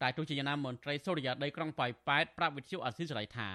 [0.01, 3.49] តែទោះជាយ៉ាងណាមន្ត្រីសុរិយាដីក្រុងប៉ោយប៉ែតប្រាប់វិទ្យុអាស៊ីសេរីថា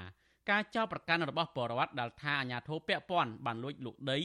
[0.50, 4.18] ការចោទប្រកាន់របស់ពលរដ្ឋដែលថាអាញាធិបពាក់ព័ន្ធបានលួចលក់ដី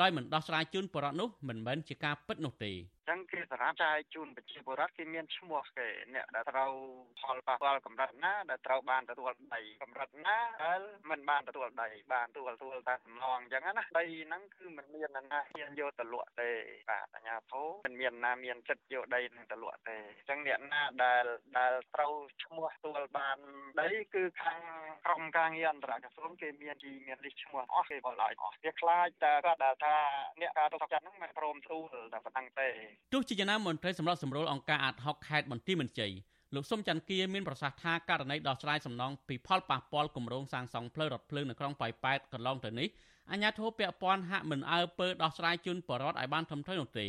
[0.00, 2.72] ដោយមិនដោះស្រាយជូនបរិវត្តនោះមិនមែនជាការពិតនោះទេ
[3.08, 6.72] ចឹងគេសម្រាប់ចាយជូនប្រជាពលរដ្ឋគេមានឈ្មោះគេអ្នកដែលត្រូវ
[7.20, 16.50] ផលប៉ះពាល់កម្រិតណាដែលត្រូវបានទទួលដីកម្រិតណាដែលមិនបានទទួលដីបានទទួលទទួលតែសំឡងអញ្ចឹងណាដីហ្នឹងគឺមិនមាននរណាហ៊ានយកទៅលក់ទេ
[16.90, 21.24] បាទអាជ្ញាធរមិនមានណាមានចិត្តយកដីនឹងទៅលក់ទេអញ្ចឹងអ្នកណាដែល
[21.58, 22.12] ដែលត្រូវ
[22.44, 23.38] ឈ្មោះទទួលបាន
[23.80, 24.60] ដីគឺខាង
[25.06, 29.96] ក្រុមការងារអន្តរក្រសួងគេមានជីមានលិសឈ្មោះអស់គេបលឲ្យអស់វាខ្លាចតែគាត់ដែលថា
[30.40, 32.68] អ្នកការទុកចិត្តហ្នឹងមិនព្រមទូលតែប៉ុណ្្នឹងទេ
[33.12, 36.12] ទោះជាយ៉ាងណាមន្ត្រីសម្រាប់សម្រួលអង្គការអាត60ខេត្តបន្ទាយមានជ័យ
[36.54, 42.88] លោកសុំច័ន្ទគាមានប្រសាសន៍ថាករណីដោះស្រាយសំណងពីផលប៉ះពាល់គម្រោងសាងសង់ផ្លូវរថភ្លើងនៅក្រុងប៉ោយប៉ែតកន្លងទៅនេះ
[43.30, 47.06] អាជ្ញាធរពាក់ព័ន្ធហាក់មិនអើពើដោះស្រាយជូនបរដ្ឋឲ្យបានត្រឹមត្រូវនោះទេ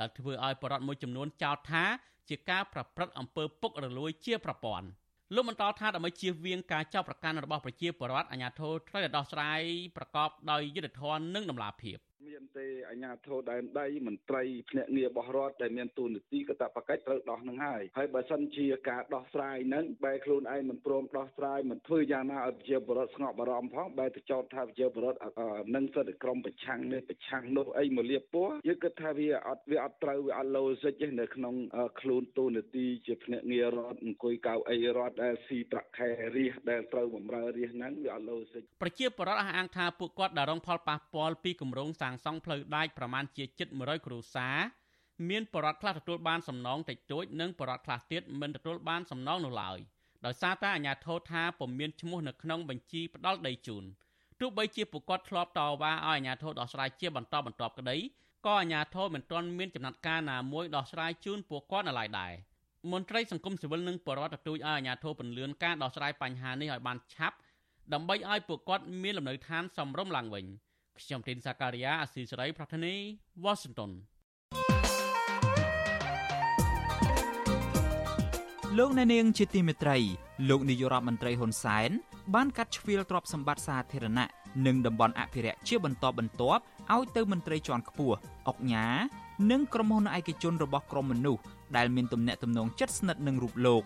[0.00, 1.84] ដែលធ្វើឲ្យបរដ្ឋមួយចំនួនចោទថា
[2.28, 4.86] ជាការប្រព្រឹត្តអំពើពុករលួយជាប្រព័ន្ធ
[5.34, 9.60] លោកបន្តថាដើម្បីជៀសវាងការចាប់ប្រកាន់របស់ប្រជាពលរដ្ឋអាជ្ញាធរត្រូវតែដោះស្រាយ
[9.96, 12.13] ប្រកបដោយយុត្តិធម៌និងតម្លាភាពមាន
[12.58, 25.18] ទេអាជ្ញាធរដែនដីមន្ត្រីភ្នាក់ងារបោះរដ្ឋដែលមានទូនាទីកតបកិច្ចត្រូវដោះនឹងហើយហើយបើសិនជាការដោះស្រាយនឹងបែរខ្លួនឯងមិនព្រមដោះស្រាយមិនធ្វើយ៉ាងណាឲ្យប្រជាពលរដ្ឋស្ងប់អារម្មណ៍ផងបែរទៅចោទថាប្រជាពលរដ្ឋ
[25.74, 31.54] នឹងសិទ្ធិក្រមប្រឆាំងនេះប្រឆាំងនោះអីមកលៀបពោះយើងគិតថាវាអត់វាអត់ត្រូវវាអត់លោសិចទេនៅក្នុង
[32.00, 44.56] ខ្លួនទូនាទីជាភ្នាក់ងាររដ្ឋអង្គុយកៅអីរដ្ឋដែលស៊ីប្រាក់ខែរាជដែលត្រូវបម្រើរាជហ្នឹងវាអត់លោសិចប្រជាពលរដ្ឋអះអាងថាពួកគាត់ដែលរងផលប៉ះពាល់ពីគម្រោងសាងសង់ផ្លូវដាច់ប្រមាណជាជិត100គ្រួសារ
[45.28, 49.78] មានបរិវត្តខ្លះទទួលបានសំណងតិចតួចនិងបរិវត្តខ្លះទៀតមិនទទួលបានសំណងនោះឡើយ
[50.26, 53.84] ដោយសារតែអាជ្ញាធរថាពុំមានឈ្មោះនៅក្នុងបញ្ជីផ្ដាល់ដីជូន
[54.40, 57.96] ទោះបីជាពួកគាត់ធ្លាប់តវ៉ាឲ្យអាជ្ញាធរដោះស្រាយជាបន្តបន្ទាប់ក្តី
[58.46, 62.32] ក៏អាជ្ញាធរមិនទាន់មានចំណាត់ការណាមួយដោះស្រាយជូនពួកគាត់នៅឡើយដែរ
[62.92, 67.36] មន្ត្រីសង្គមស៊ីវិលនិងបរិវត្តទទូចឲ្យអាជ្ញាធរពន្លឿនការដោះស្រាយបញ្ហានេះឲ្យបានឆាប់
[67.92, 70.44] ដើម្បីឲ្យពួកគាត់មានលំនៅឋានសមរម្យឡើងវិញ។
[71.00, 72.94] ខ្ញុំទីនសាការីយ៉ាអស៊ីសេរីប្រធានី
[73.44, 73.90] វ៉ាស៊ីនតោន
[78.78, 79.98] លោកអ្នកនាងជាទីមេត្រី
[80.48, 81.90] លោកនាយករដ្ឋមន្ត្រីហ៊ុនសែន
[82.34, 84.28] បានកាត់ជ្រៀលទ្រព្យសម្បត្តិសាធារណៈ
[84.66, 86.62] និងតំបន់អភិរក្សជាបន្តបន្ទាប់
[86.94, 88.16] ឲ្យទៅមន្ត្រីជាន់ខ្ពស់
[88.48, 88.86] អុកញ៉ា
[89.50, 91.42] និងក្រុមហ៊ុនឯកជនរបស់ក្រមមនុស្ស
[91.76, 93.82] ដែលមានទំនាក់ទំនងជិតស្និទ្ធនឹងរូបលោក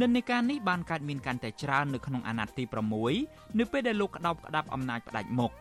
[0.00, 2.64] និន្នាការនេះបានកើតមានកាន់តែច្រើននៅក្នុងអាណត្តិទី
[3.10, 5.52] 6នៅពេលដែលលោកក្តោបក្តាប់អំណាចផ្ដាច់មុខ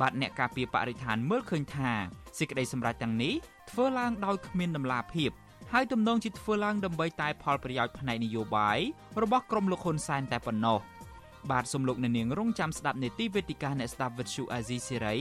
[0.00, 1.90] បាទអ្នកការពារបរិស្ថានមើលឃើញថា
[2.38, 3.34] សេចក្តីសម្រេចទាំងនេះ
[3.70, 5.30] ធ្វើឡើងដោយគ្មានដំណាភាព
[5.72, 8.78] ហើយទំនងជាធ្វើឡើងដើម្បីតែផលប្រយោជន៍ផ្នែកនយោបាយ
[9.22, 10.78] របស់ក្រុមលោកហ៊ុនសែនតែប៉ុណ្ណោះ
[11.50, 15.16] បាទសំលោកអ្នកនាងរងចាំស្ដាប់នេតិវេទិកាអ្នកស្ដាប់វិទ្យុអាស៊ីសេរី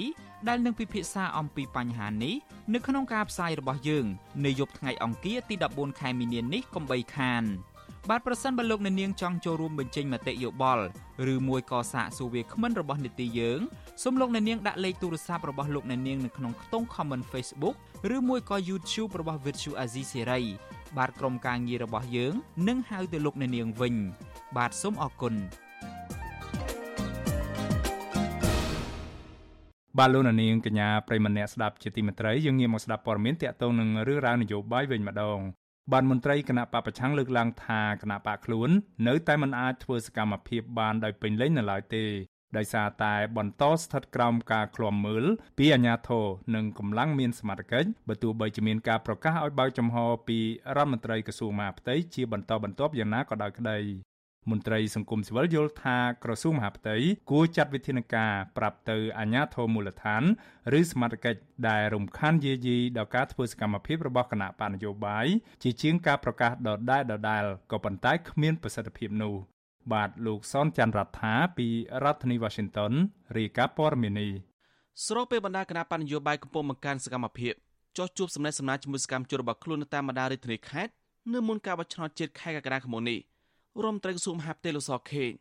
[0.48, 2.36] ដែលនឹងពិភាក្សាអំពីបញ្ហានេះ
[2.74, 4.06] នៅក្នុងការផ្សាយរបស់យើង
[4.46, 7.44] នៅយប់ថ្ងៃអង្គារទី14ខែមីនានេះកុំបីខាន
[8.10, 10.86] បាទប្រសិនបើលោកអ្នកនាងចង់ចូលរួមបញ្ចេញមតិយោបល់
[11.34, 13.60] ឬមួយក៏សាកសួរវាគ្មិនរបស់នេតិយើង
[14.04, 17.76] សូមលោកអ្នកនាងដាក់លេខទូរស័ព្ទរបស់លោកអ្នកនាងនៅក្នុងខ្ទង់ comment Facebook
[18.16, 20.44] ឬមួយក៏ YouTube របស់ Vuthu Azizi Serai
[20.98, 22.34] បាទក្រុមការងាររបស់យើង
[22.68, 23.96] នឹងហៅទៅលោកអ្នកនាងវិញ
[24.58, 25.34] បាទសូមអរគុណ
[29.98, 35.40] បាទលោកនាងកញ្ញាប្រិមម្នាក់ស្ដាប់ជាទីមេត្រីយើងងាកមកស្ដាប់ព័ត៌មានតាក់ទងនឹងរឿងរ៉ាវនយោបាយវិញម្ដង
[35.94, 38.70] បានមន្ត្រីគណៈបពប្រឆាំងលើកឡើងថាគណៈបកខ្លួន
[39.08, 42.06] នៅតែមិនអាចធ្វើសកម្មភាពបានដោយពេញលេញនៅឡើយទេ
[42.58, 45.26] ដោយសារតែបន្តស្ថិតក្រោមការឃ្លាំមើល
[45.58, 46.26] ពីអាជ្ញាធរ
[46.56, 49.98] និងកម្លាំងមានសមត្ថកិច្ចបើទោះបីជាមានការប្រកាសឲ្យបើកចំហ
[50.28, 50.40] ពី
[50.78, 53.78] រដ្ឋមន្ត្រីក្រសួងមហាផ្ទៃជាបន្តបន្ទាប់យ៉ាងណាក៏ដោយក្តី
[54.52, 56.96] មន្ត្រីសង្គមស៊ីវិលយល់ថាក្រសួងមហាផ្ទៃ
[57.32, 60.24] គួរចាត់វិធានការប្រាប់ទៅអាជ្ញាធរមូលដ្ឋាន
[60.80, 65.28] ឬសមត្ថកិច្ចដែលរំខានយាយីដល់ការធ្វើសកម្មភាពរបស់គណៈបណ្ឌនយោបាយ
[65.64, 69.34] ជាជាងការប្រកាសដដែលដដែលក៏ប៉ុន្តែគ្មានប្រសិទ្ធភាពនោះ
[69.94, 71.68] បាទលោកសនច័ន្ទរដ្ឋាពី
[72.04, 72.94] រដ្ឋធានី Washington
[73.38, 74.32] រាយការណ៍ព័ត៌មាននេះ
[75.08, 77.54] ស្របពេលបណ្ដាគណៈបញ្ញយោបាយកំពុងបង្កើនសកម្មភាព
[77.98, 80.94] ចោះជួបសំណេះសំណាលជាមួយសកម្មជនរបស់ខ្លួននៅតាមបណ្ដារាជធានីខេត្ត
[81.34, 83.20] នៅមុនការបោះឆ្នោតជាតិខែកក្កដាឆ្នាំនេះ
[83.78, 85.32] រដ្ឋមន្ត្រីក្រសួងមហាផ្ទៃលោកសខេង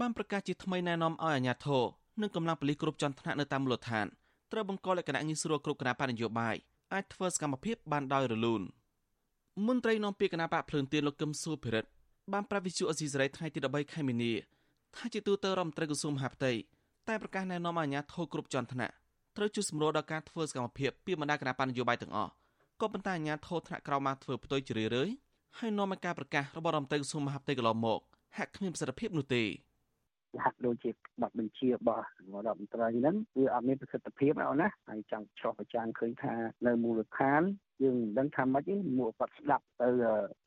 [0.00, 1.84] បានប្រកាសជាថ្មីណែនាំឲ្យអាជ្ញាធរ
[2.22, 4.06] និងកម្លាំងប៉ូលីសគ្រប់ជាន់ថ្នាក់នៅតាមមូលដ្ឋាន
[4.52, 6.56] ត្រូវបង្កលក្ខណៈងាយស្រួលគ្រប់គណៈបញ្ញយោបាយ
[6.92, 8.62] អាចធ្វើសកម្មភាពបានដោយរលូន
[9.66, 11.90] មន្ត្រីនាំពាក្យគណៈបកភ្លើងទៀនលោកកឹមសុភិរិទ្ធ
[12.32, 14.32] បានប្រាប់វិទ្យុអេស៊ីសរ៉ៃថ្ងៃទី13ខែមីនា
[14.96, 16.52] ថាជាទូទៅរដ្ឋមន្ត្រីក្រសួងមហាផ្ទៃ
[17.08, 18.94] តែប្រកាសណែនាំអាជ្ញាធរគ្រប់ជាន់ថ្នាក់
[19.36, 22.30] ត្រូវជួយសម្រួលដល់ការធ្វើសកម្មភាពពីបណ្ដាគណៈបញ្ញយោបាយទាំងអស់
[22.80, 25.08] ក៏ប៉ុន្តែអាជ្ញាធរថ្នាក់ក្រោមបានធ្វើផ្ទុយជ្រាលរើយ
[25.60, 28.00] ហើយនាំឲ្យការប្រកាសរបស់រដ្ឋមន្ត្រីក្រសួងមហាផ្ទៃកន្លងមក
[28.38, 29.42] ហាក់គ្មានប្រសិទ្ធភាពនោះទេ
[30.44, 30.90] ហាក់ដូចជា
[31.20, 36.34] បាត់បញ្ជារបស់រដ្ឋមន្ត្រីហ្នឹងវាអត់មានប្រសិទ្ធភាពអត់ណាហើយចង់ឆ្លោះប្រចាំឃើញថា
[36.66, 37.42] នៅមូលដ្ឋាន
[37.82, 39.88] យើងមិនដឹងថាម៉េចទេមួគាត់ស្ដាប់ទៅ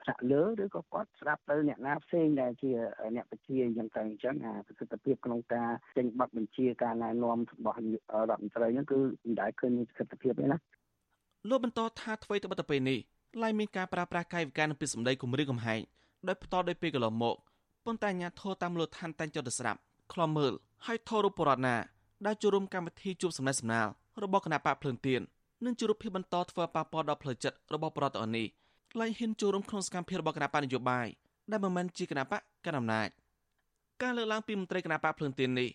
[0.03, 2.71] ថ្នាក់លើឬក៏គាត់ស្ដាប់ទៅអ្នកណាផ្សេងដែលជា
[3.15, 10.57] អ្នកបញ្ជាអញ្ចឹងទៅអញ្ចឹងអាប្រសិទ្ធភាពក្នុងការចេញប័ណ្ណបញ្ជាការណែនាំរបស់រដ្ឋមន្ត្រីហ្នឹងគឺមិនដែលឃើញមានប្រសិទ្ធភាពទេណា
[11.49, 12.99] លោកបន្តថាអ្វីទៅបិទទៅពេលនេះ
[13.43, 15.81] ឡាយមានការប្រើប្រាស់កាយវិការនិងពាក្យសម្ដីគំរាមកំហែង
[16.27, 17.35] ដោយផ្ទាល់ដោយពេលកន្លងមក
[17.85, 19.79] ប៉ុន្តែអាញាធរតាមមូលដ្ឋានតែងចុះទៅស្ដាប់
[20.13, 20.53] ខ្លំមើល
[20.85, 21.75] ហើយធររូបរដ្ឋណា
[22.25, 23.87] ដែលចូលរួមកម្មវិធីជួបសំណេះសំណាល
[24.23, 25.21] របស់គណៈបកភ្លើងទៀន
[25.65, 28.47] និងជួបភាពបន្តធ្វើប៉ះពាល់ដល់ផ្លូវចិត្តរបស់ប្រតិអនេះ
[28.99, 31.07] ឡៃហ៊ានចូលរួមក្នុងសកម្មភាពរបស់គណៈបកនយោបាយ
[31.51, 33.09] ដែលមិនមែនជាគណៈបកកណ្ដាលអំណាច
[34.01, 35.69] ការលើកឡើងពីមន្ត្រីគណៈបកភ្លើងទៀននេះ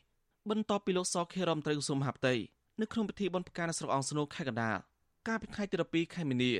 [0.51, 2.35] បន្ទាប់ពីលោកសខេរមត្រីក្រសួងមហាផ្ទៃ
[2.81, 4.79] នៅក្នុងពិធីបុណ្យផ្កានៅស្រុកអង្គស្នូខេត្តកណ្ដាល
[5.29, 6.53] កាលពីថ្ងៃទី12ខែមីនា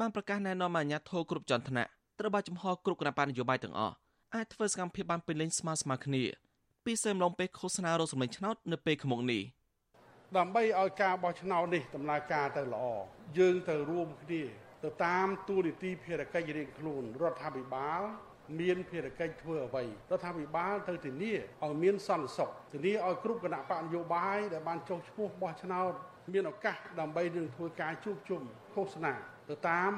[0.00, 3.94] បានប្រកាសណែនាំអាជ្ញាធរគ្រប់ជាន់ថ្នាក់ត្រូវបានចំហគ្រប់គណៈបកនយោបាយទាំងអស់
[4.34, 6.22] អាចធ្វើសកម្មភាពបានពេញលេញស្មើស្មើគ្នា
[6.84, 9.42] ពីសែមឡុងពេលឃោសនារកសម្លេងឆ្នោតនៅពេលខាងមុខនេះ
[10.36, 12.84] ដើម្បីឲ្យការបោះឆ្នោតនេះដំណើរការទៅល្អ
[13.38, 14.42] យើងទៅរួមគ្នា
[14.84, 18.02] ទៅតាមទូនីតិភារកិច្ចរៀងខ្លួនរដ្ឋាភិបាល
[18.60, 25.92] មានភារកិច្ចធ្វើអ្វីរដ្ឋាភិបាលទៅធានាឲ្យមានសន្តិសុខធានាឲ្យគ្រប់គណៈបកនយោបាយដែលបានចុះឈ្មោះបោះឆ្នោត
[26.32, 28.42] មានឱកាសដើម្បីនឹងធ្វើការជួបជុំ
[28.74, 29.14] ឃោសនា
[29.50, 29.92] ទៅតាម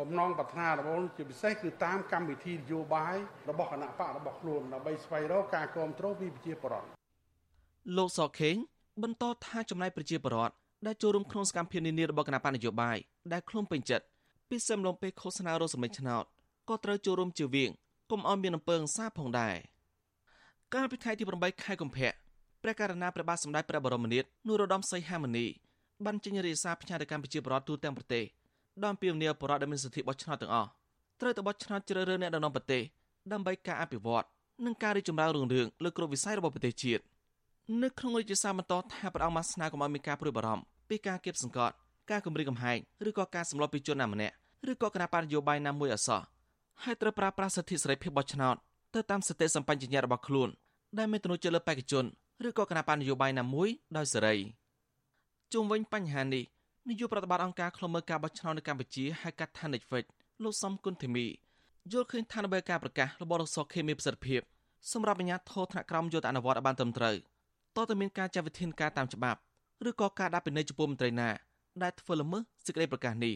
[0.00, 3.16] បំណងប្រាថ្នារបស់ជាពិសេសគឺតាមកម្មវិធីនយោបាយ
[3.50, 6.88] របស់គណៈបករបស់ខ្លួនដើម្បីស្វែងរកការគ្រប់គ្រងពីប្រជាពលរដ្ឋ
[7.96, 8.56] លោកសខេង
[9.02, 10.54] បន្តថាចំណាយប្រជាពលរដ្ឋ
[10.86, 12.96] ដែលចូលរួមក្នុងសកម្មភាពនានារបស់គណៈបកនយោបាយ
[13.32, 14.04] ដែលខ្លួនពេញចិត្ត
[14.48, 16.24] ពីសឹមលំពេលឃោសនារកសម្លេងឆ្នោត
[16.68, 17.70] ក៏ត្រូវចូលរួមជាវៀង
[18.10, 19.56] កុំឲ្យមានអំពើហិង្សាផងដែរ
[20.74, 22.10] កាលពីថ្ងៃទី8ខែកុម្ភៈ
[22.62, 25.46] ព្រះករណាព្រះបាទសម្ដេចព្រះបរមនាថនរោត្តមសីហមុនី
[26.04, 28.24] បានចេញរាយសារផ្ញើទៅកម្ពុជាបរដ្ឋទូទាំងប្រទេស
[28.84, 30.68] ដោយពីមនីបរដ្ឋដែលមានសិទ្ធិបោះឆ្នោតទាំងអស់
[31.20, 32.82] ត្រូវទៅបោះឆ្នោតជ្រើសរើសអ្នកដឹកនាំប្រទេស
[33.32, 34.26] ដើម្បីការអភិវឌ្ឍ
[34.64, 37.02] និងការរីកចម្រើនរុងរឿងលើគ្រប់វិស័យរបស់ប្រទេសជាតិ
[37.82, 41.74] នៅក្នុងរាជសារបន្តថាព្រះអង្គបានស្នើកុំឲ្យមានការព្រួយបារម្ភពីការគៀបសង្កត់
[42.10, 44.34] ការគំរាមកំហែងឬក៏ការសម្លាប់ពីជនណាម្នាក់
[44.70, 46.20] ឬក៏គណៈបញ្ញយោបាយណាមួយអសោះ
[46.82, 48.56] ហើយត្រូវប្រើប្រាស់សិទ្ធិសេរីភាពបោះឆ្នោត
[48.94, 50.48] ទៅតាមសតិសម្បញ្ញត្តិរបស់ខ្លួន
[50.98, 52.04] ដែលមានទំនួលចិត្តលើបេក្ខជន
[52.48, 54.36] ឬក៏គណៈបញ្ញយោបាយណាមួយដោយសេរី
[55.52, 56.44] ជុំវិញបញ្ហានេះ
[56.90, 60.04] នាយកប្រតិបត្តិអង្គការឃ្លាំមើលការបោះឆ្នោតនៅកម្ពុជាហៅកាត់ថា Netflix
[60.42, 61.26] លោកសំគុណធីមី
[61.92, 64.40] យល់ឃើញថានៅពេលការប្រកាសរបស់រសខេមានប្រសិទ្ធភាព
[64.92, 67.14] សម្រាប់អាជ្ញាធរថ្នាក់ក្រោមយកទៅអនុវត្តឲ្យបានត្រឹមត្រូវ
[67.76, 69.40] តើតើមានការចាត់វិធានការតាមច្បាប់
[69.88, 71.28] ឬក៏ការដាក់ពិន័យចំពោះមន្ត្រីណា
[71.82, 73.34] ដែលធ្វើល្មើសសេចក្តីប្រកាសនេះ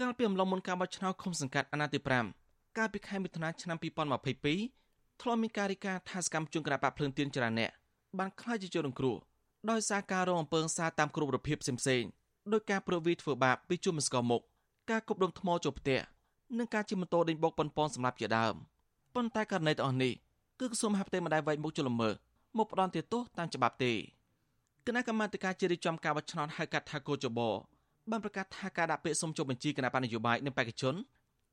[0.00, 2.00] កាលពីអំឡុងមុនការបោះឆ្នោតឃុំសង្កាត់អាណត្តិទី
[2.40, 7.70] 5កាលពីខែមិថុនាឆ្នាំ2022ធ្លាប់មានការរីកាថាសកម្មជនគណបកភ្លើងទៀនចរាអ្នក
[8.18, 9.16] បានខ្លាចជាជនរងគ្រោះ
[9.70, 12.08] ដោយសារការរងអំពើហិង្សាតាមគ្រប់របៀបផ្សេងៗ
[12.52, 14.42] ដោយការប្រវីធ្វើបាបពីជនមិនស្គាល់មុខ
[14.90, 16.00] ការគប់ដុំថ្មចូលផ្ទះ
[16.58, 18.54] និងការជិះម៉ូតូដេញបុកប៉ុនប៉នសម្រាប់ជាដើម
[19.14, 20.12] ប៉ុន្តែករណីទាំងអស់នេះ
[20.60, 22.10] គឺក្រសួងមហាផ្ទៃមិនដែលវែកមុខជលមើ
[22.58, 23.92] មកផ្ដន់ទោសតាមច្បាប់ទេ
[24.86, 27.40] គណៈកម្មាធិការជ្រៀបចំការបោះឆ្នោតហៅកាត់ថាកោចប
[28.10, 30.94] បានប្រកាសថាការដាក់ពាក្យសុំចុះបញ្ជីគណៈបញ្ញយោបាយនិងបេក្ខជន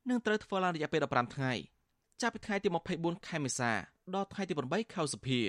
[0.10, 1.54] នឹងត្រូវធ្វើឡើងរយៈពេល15ថ្ងៃ
[2.22, 3.72] ចាប់ពីថ្ងៃទី24ខែមេសា
[4.16, 5.40] ដល់ថ្ងៃទី8ខែឧសភា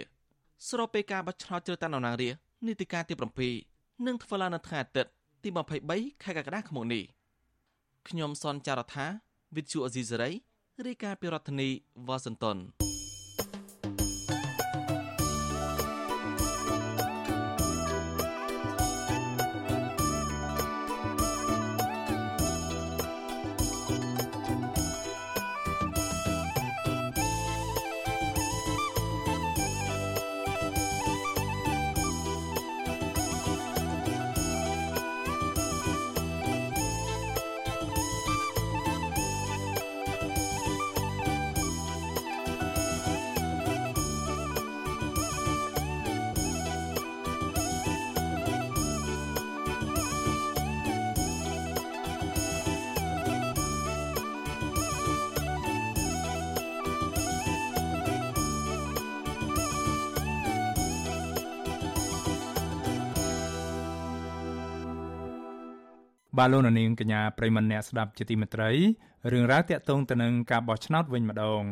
[0.68, 3.14] ស្របពេលការបោះឆ្នោតជ្រើសតាំងតំណាងរាស្ត្រ នីតិកាលទី
[3.60, 5.48] 7នឹងធ្វើឡើងនៅថ្ងៃអាទិត្យទី
[5.86, 7.04] 23ខែកក្កដាឆ្នាំនេះ
[8.08, 9.06] ខ្ញុំសនចាររថា
[9.56, 10.30] វិទ្យុអេស៊ីសេរី
[10.86, 11.68] រាយការណ៍ពីរដ្ឋធានី
[12.06, 12.85] វ៉ាស៊ីនតោន
[66.38, 68.70] បាទលោកនាងកញ្ញាប្រិមនអ្នកស្ដាប់ជាទីមេត្រី
[69.32, 71.62] រឿងរ៉ាវតាក់ទងទៅនឹងការបោះឆ្នោតវិញម្ដង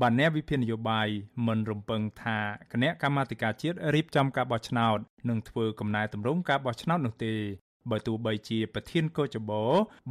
[0.00, 1.08] បាទអ្នកវិភាគនយោបាយ
[1.46, 2.38] មិនរំពឹងថា
[2.72, 4.98] គណៈកម្មាធិការជាតិរៀបចំការបោះឆ្នោត
[5.28, 7.34] នឹងធ្វើកំណែតម្រង់ការបោះឆ្នោតនោះទេ
[7.90, 9.62] បើទោះបីជាប្រធានកោចបោ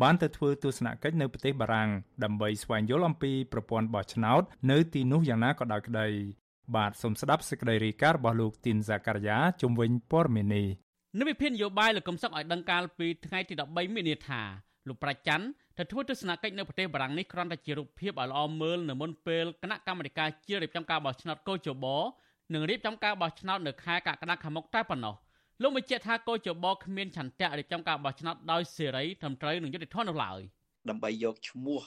[0.01, 1.89] បានទៅធ្វើទស្សនកិច្ចនៅប្រទេសបារាំង
[2.23, 4.41] ដើម្បីស្វែងយល់អំពីប្រព័ន្ធបោះឆ្នោត
[4.71, 6.07] នៅទីនោះយ៉ាងណាក៏ដោយក្តី
[6.75, 10.67] បាទសូមស្ដាប់សេចក្តីរាយការណ៍របស់លោកទីនហ្សាការីយ៉ាជំវិញព័ត៌មាននេះ
[11.19, 14.41] និវិភាននយោបាយលោកកំសុកឲ្យដឹងកាលពីថ្ងៃទី13មីនាថា
[14.87, 15.45] លោកប្រាច់ច័ន្ទ
[15.77, 21.85] ទៅធ្វើទស្សនកិច្ចនៅប្រទេសបារាំងនេះគ្រាន់តែជារូបភាពឲ្យល្អមើលនៅមុនពេលគណៈកម្មាធិការជាតិរៀបចំការបោះឆ្នោតកោជប
[22.53, 25.15] នឹងរៀបចំការបោះឆ្នោតនៅខែកក្កដាខាងមុខតែប៉ុណ្ណោះ
[25.61, 30.39] លោកបញ្ជាក់ថាកោជបគ្មានឆន្ទៈរៀបចំការបោះឆ្នោតដោយសេរីត្រឹមត្រូវនិងយុត្តិធម៌នោះឡើយ
[30.89, 31.81] ដើម្បីយកឈ្មោះ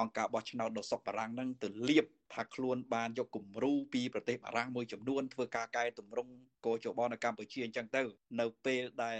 [0.00, 6.32] អង្គការបោះឆ្នោតដ៏សុកបារាំងនឹងទៅលៀប ថាខ្លួនបានយកគំរូពីប្រទេសបារាំងមួយចំនួនធ្វើការកែតម្រង់
[6.66, 8.02] កោជបនៅកម្ពុជាអញ្ចឹងទៅ
[8.40, 9.18] នៅពេលដែល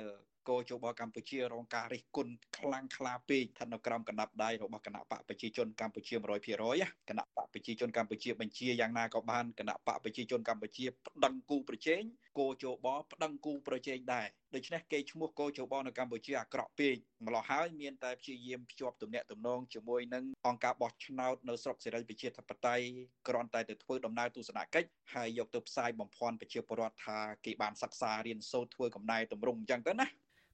[0.49, 6.15] កោជបកម្ពុជារងការរិះគន់ខ្លាំងក្លាពេកស្ថិតនៅក្រោមកណ្ដាប់ដៃរបស់គណៈបកប្រជាជនកម្ពុជា
[6.63, 12.03] 100%គណៈបកប្រជាជនកម្ពុជាបញ្ជាយ៉ាងណាក៏បានគណៈបកប្រជាជនកម្ពុជាប្តឹងគូប្រជែង
[12.39, 22.87] កោជបប្តឹងគូប្រជែងដែរដូច្នេះគេឈ្មោះកោជបនៅកម្ពុជាអាក្រក់ពេកម្លោះហើយមានតែព្យាយាមភ្ជាប់ទំនាក់ទំនងជាមួយនឹងអង្គការបោះឆ្នោតនៅស្រុកសេរីប្រជាធិបតេយ្យ
[23.29, 30.07] គ្រាន់តែទៅធ្វើដំណើរទស្សនកិច្ចហើយយកទៅផ្សាយបំភាន់ប្រជាពលរដ្ឋថាគេបានសិក្សារៀនសូត្រធ្វើកំណែតម្រង់អញ្ចឹងទៅណា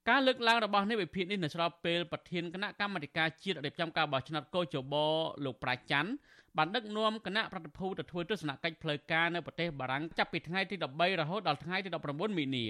[0.08, 4.94] ការលើកឡើងរបស់នេះវិភាគនេះនៅស្របពេលប្រធានគណៈកម្មាធិការជាតិរៀបចំការបោះឆ្នោតកោជប
[5.44, 6.06] លោកប្រាជ្ញ
[6.56, 12.66] បានដឹកនាំគណៈប្រតិភូទៅធ្វើទស្សនកិច្ចផ្លូវការនៅប្រទេសបារាំងចាប់ពីថ្ងៃទី13រហូតដល់ថ្ងៃទី19មីនា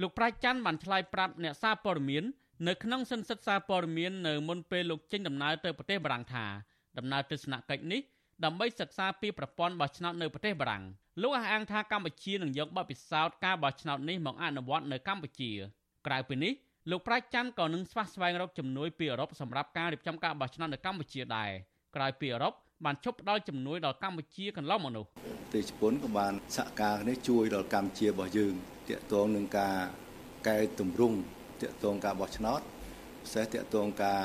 [0.00, 2.24] លោកប្រាជ្ញបានឆ្លើយប្រាប់អ្នកសារព័ត៌មាន
[2.68, 6.46] នៅក្នុងសិនសិទ្ធសារព័ត៌មាននៅមុនពេលលោកចេញដំណើរទៅប្រទេសបារាំងថា
[6.98, 8.00] ដំណើរទស្សនកិច្ចនេះ
[8.44, 10.84] ដើម្បីសិក្សាពីប្រព័ន្ធបោះឆ្នោតនៅប្រទេសបារាំង
[11.22, 15.50] លោកអះអាងថាកម្ពុជានឹងយកបទពិសោធន៍ការបោះឆ្នោតនេះមកអនុវត្តនៅកម្ពុជា
[16.06, 16.52] ក្រៅពីនេះ
[16.90, 21.50] លោកប្រាជ្ញច័ន្ទក៏នឹងស្វះស្វែងរកជំនួយពីអឺរ៉ុបសម្រាប់ការរៀបចំការបោះឆ្នោតនៅកម្ពុជាដែរ
[21.96, 22.52] ក្រោយពីអឺរ៉ុប
[22.84, 25.04] បានជប់ផ្ដល់ជំនួយដល់កម្ពុជាកន្លងមកនោះ
[25.54, 28.54] ទេជប៉ុនក៏បានសហការនេះជួយដល់កម្ពុជារបស់យើង
[28.88, 29.76] តាក់ទងនឹងការ
[30.48, 31.16] កែតម្រង់
[31.62, 32.60] តាក់ទងការបោះឆ្នោត
[33.24, 34.22] ពិសេសតាក់ទងការ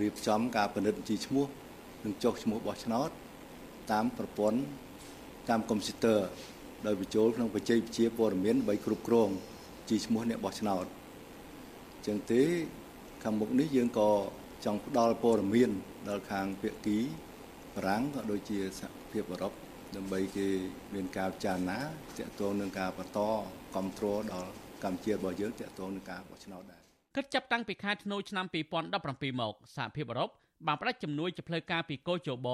[0.00, 1.46] រៀបចំការពិនិត្យបញ្ជីឈ្មោះ
[2.04, 3.08] និងចុះឈ្មោះបោះឆ្នោត
[3.92, 4.60] តាមប្រព័ន្ធ
[5.48, 6.20] តាមកុំព្យូទ័រ
[6.86, 9.28] ដោយបញ្ចូលក្នុងបច្ចេកវិទ្យាព័ត៌មានដើម្បីគ្រប់គ្រង
[9.88, 10.86] ជីឈ្មោះអ្នកបោះឆ្នោត
[12.06, 12.42] ចឹងទេ
[13.22, 14.10] ខាងមុខនេះយើងក៏
[14.64, 15.70] ចង់ផ្ដល់ព័ត៌មាន
[16.08, 16.98] ដល់ខាងភាគី
[17.74, 19.52] បារាំងក៏ដូចជាសហភាពអឺរ៉ុប
[19.96, 20.48] ដើម្បីគេ
[20.94, 21.78] មានការពិចារណា
[22.18, 23.20] ទាក់ទងនឹងការបន្ត
[23.74, 24.50] គ្រប់គ្រងដល់
[24.84, 26.80] កម្ពុជារបស់យើងទាក់ទងនឹងការបោះឆ្នោតដែរ
[27.16, 30.30] គិតចាប់តាំងពីខែធ្នូឆ្នាំ2017មកសហភាពអឺរ៉ុប
[30.66, 32.48] បានផ្តល់ជំនួយជាផ្លូវការពីកូជប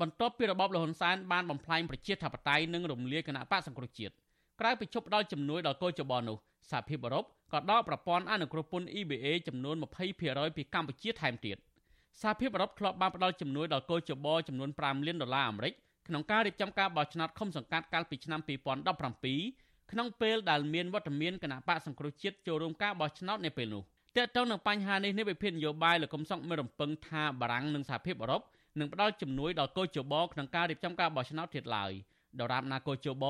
[0.00, 4.14] បន្ទាប់ពីរបបលហ៊ុនសែនបានបំផ្លាញប្រជាធិបតេយ្យនិងរំលាយគណៈបកសង្គ្រោះជាតិ
[4.60, 6.36] ក្រៅពីជប់ផ្ដល់ជំនួយដល់កូជបនោះ
[6.70, 9.76] សហភាពអឺរ៉ុបក៏ដកប្រព័ន្ធអនុគ្រោះពន្ធ EBA ចំនួន
[10.16, 11.56] 20%ពីកម្ពុជាថែមទៀត
[12.22, 15.72] សហភាពអឺរ៉ុបធ្លាប់បានផ្ដល់ជំនួយដល់កូជបចំនួន5លានដុល្លារអាមេរិក
[16.08, 23.82] ក្នុងការរៀបចំការបោះឆ្នោតឃុំសង្កាត់កាលពីឆ្នាំ2017ក្នុងពេលដែលមានវត្តមានគណៈបកសង្គ្រោះជាតិចូលរួមការបោះឆ្នោតនៅពេលនោះ
[24.16, 28.42] តើតើនឹងបញ្ហានេះនេះវិភាគនយោបាយលោកកុំសុកមានរំពឹងថាបារាំងនិងសហភាពអឺរ៉ុប
[28.80, 31.92] នឹងផ្ដល់ជំនួយដល់កូជបក្នុងការរៀបចំការបោះឆ្នោតទៀតឡើយ
[32.40, 33.24] ដរាបណាកូជប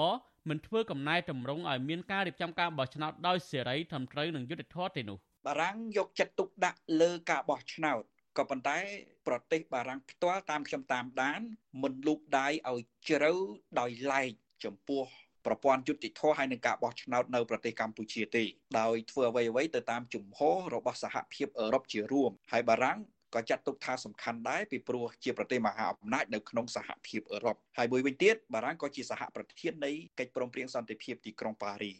[0.49, 8.03] មិនធ្វើកំណែតម្រង់ឲ្យមានការរៀបចំការបោះឆ្នោតដោយសេរីត្រឹមត្រូវនិងយុត្តិធម៌ទេនោះបារាំងយកចិត្តទុកដាក់លើការបោះឆ្នោត
[8.39, 8.79] ក៏ប៉ុន្តែ
[9.27, 11.41] ប្រទេសបារាំងផ្ទាល់តាមខ្ញុំតាមដាន
[11.83, 13.33] មិនលូកដៃឲ្យជ្រៅ
[13.81, 14.31] ដោយឡែក
[14.65, 15.03] ចំពោះ
[15.47, 18.45] ប្រព័ន្ធយុតិធធហើយនឹងការបោះឆ្នោតនៅប្រទេសកម្ពុជាទេ
[18.81, 22.99] ដោយធ្វើអ្វីៗទៅតាមជំហររបស់សហភាពអឺរ៉ុបជារួមហើយបារាំង
[23.35, 31.93] ក៏ចាត់ទុកថាសំខាន់ដែរពីព្រោះជាប្រទេសមហាអំណាចនៅក្នុងសហភាពអឺរ៉ុបហើយមួយវិញទៀតបារាំងក៏ជាសហប្រធាននៃកិច្ចព្រមព្រៀងសន្តិភាពទីក្រុងប៉ារី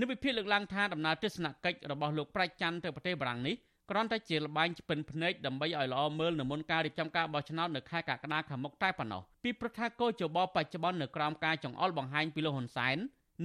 [0.00, 3.56] និវិភាគលើកឡើងថាដំណើរទស្សនកិច្ចរបស់លោកប្រាច់ច័ន្ទទៅប្រទេសបារាំងនេះ
[3.90, 12.96] គ្រាន់តែជាលបែងឆ្ពិនភ្នែកដើម្បីឲ្យល្អមើលនៅមុនការរៀបចំការបោះឆ្នោតនៅខែកក្កដាខាងមុខតែប៉ុណ្ណោះពីប្រថាកោជបបច្ចុប្បន្ននៅក្រោមការចង្អុលបង្ហាញពីលោកហ៊ុនសែន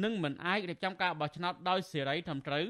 [0.04, 2.65] នឹងមិនអាចរៀបចំការបោះឆ្នោតដោយសេរីត្រឹមត្រូវ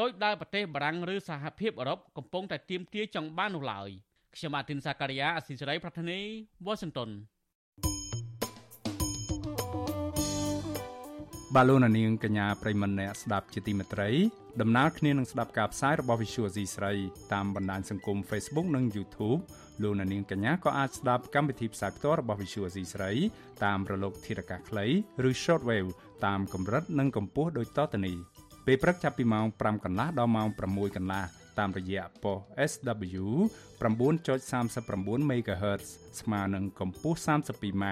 [0.00, 3.90] ដោយដែលប្រទេសបារាំងឬសហភាពអឺរ៉ុបកំពុងតែទាមទារចង់បាននោះឡើយ។
[4.38, 6.20] ខ្ញុំម៉ាទីនសាការីយ៉ាអស៊ីសេរីប្រធានី
[6.66, 7.10] វ៉ាស៊ីនតោន
[11.54, 14.10] បាឡូណានាងកញ្ញាប្រិមម្នាក់ស្ដាប់ជាទីមេត្រី
[14.60, 16.92] ដំណើរគ្នានឹងស្ដាប់ការផ្សាយរបស់ Visual C ស្រី
[17.34, 19.40] តាមបណ្ដាញសង្គម Facebook និង YouTube
[19.82, 23.12] លោកនាងកញ្ញាក៏អាចស្ដាប់កម្មវិធីផ្សាយផ្ទាល់របស់ Visual C ស្រី
[23.64, 24.86] តាមរលកធារកាសខ្លី
[25.28, 25.90] ឬ Shortwave
[26.26, 28.16] តាមកម្រិតនិងកម្ពស់ដូចតទៅនេះ
[28.66, 32.38] ពេលព្រឹកចាប់ពីម៉ោង5កន្លះដល់ម៉ោង6កន្លះ តាមរយៈប៉ុស
[32.70, 33.26] SW
[33.80, 35.84] 9.39 MHz
[36.20, 37.84] ស្មើនឹងកម្ពស់ 32m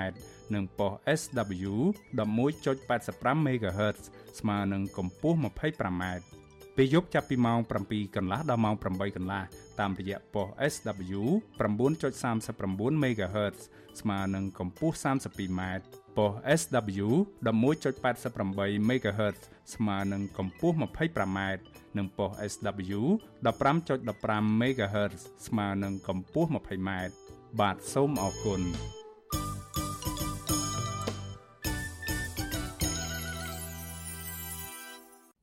[0.54, 1.72] និងប៉ុស SW
[2.18, 3.98] 11.85 MHz
[4.38, 6.04] ស្មើនឹងកម្ពស់ 25m
[6.76, 9.42] ពេលយប់ចាប់ពីម៉ោង7កន្លះដល់ម៉ោង8កន្លះ
[9.80, 11.22] តាមរយៈប៉ុស SW
[11.58, 13.58] 9.39 MHz
[14.00, 15.62] ស្មើនឹងកម្ពស់ 32m
[16.16, 17.08] ប៉ុស SW
[17.46, 19.38] 11.88 MHz
[19.74, 21.38] ស្មើនឹងកម្ពស់ 25m
[21.96, 23.00] និងប៉ុស SW
[23.44, 26.90] 15.15 MHz ស្មើនឹងកម្ពស់ 20m
[27.60, 28.62] បាទសូមអរគុណ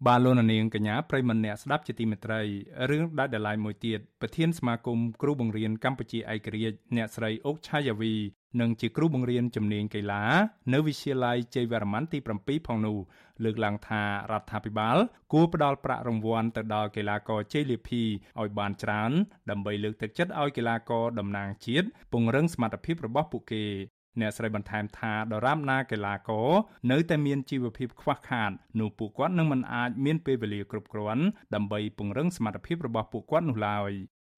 [0.08, 2.42] បាទលោកនាងកញ្ញាប្រិមម្នាក់ស្ដាប់ជាទីមេត្រី
[2.90, 8.14] រឿងដាច់ដライមួយទៀតប្រធានសមាគមគ្រូបង្រៀនកម្ពុជាឯករាជ្យអ្នកស្រីអុកឆាយាវី
[8.60, 10.24] និងជាគ្រូបង្រៀនជំនាញកីឡា
[10.74, 12.98] នៅវិទ្យាល័យជ័យវរ្ម័នទី7ផងនោះ
[13.44, 14.98] លើកឡើងថារដ្ឋាភិបាល
[15.34, 18.04] គួរផ្តល់ប្រាក់រង្វាន់ទៅដល់កីឡាករជ័យលាភី
[18.40, 19.12] ឲ្យបានច្រើន
[19.50, 23.66] ដើម្បីលើកទឹកចិត្តឲ្យកីឡាករតំណាងជាតិពង្រឹងសមត្ថភាពរបស់ពួកគេ
[24.20, 26.50] អ្នកស្រីបន្ថែមថាដរាបណាកីឡាករ
[26.92, 31.24] នៅតែមានជីវភាពខ្វះខាតនោះពួកគាត់នឹងមិនអាចមានពេលវេលាគ្រប់គ្រាន់
[31.56, 33.92] ដើម្បីពង្រឹងសមត្ថភាពរបស់ពួកគាត់នោះឡើយ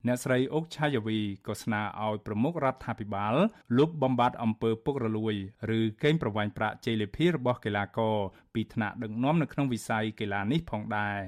[0.07, 3.35] អ្នកស្រីអុកឆាយាវីក៏ស្នើឲ្យប្រមុខរដ្ឋាភិបាល
[3.77, 5.35] លុបបំបាត់អំពើពុករលួយ
[5.77, 8.15] ឬកេងប្រវ័ញ្ចប្រាក់ជ័យលាភីរបស់កីឡាករ
[8.53, 11.19] ពីថ្នាក់ដឹកនាំនៅក្នុងវិស័យកីឡានេះផងដែរ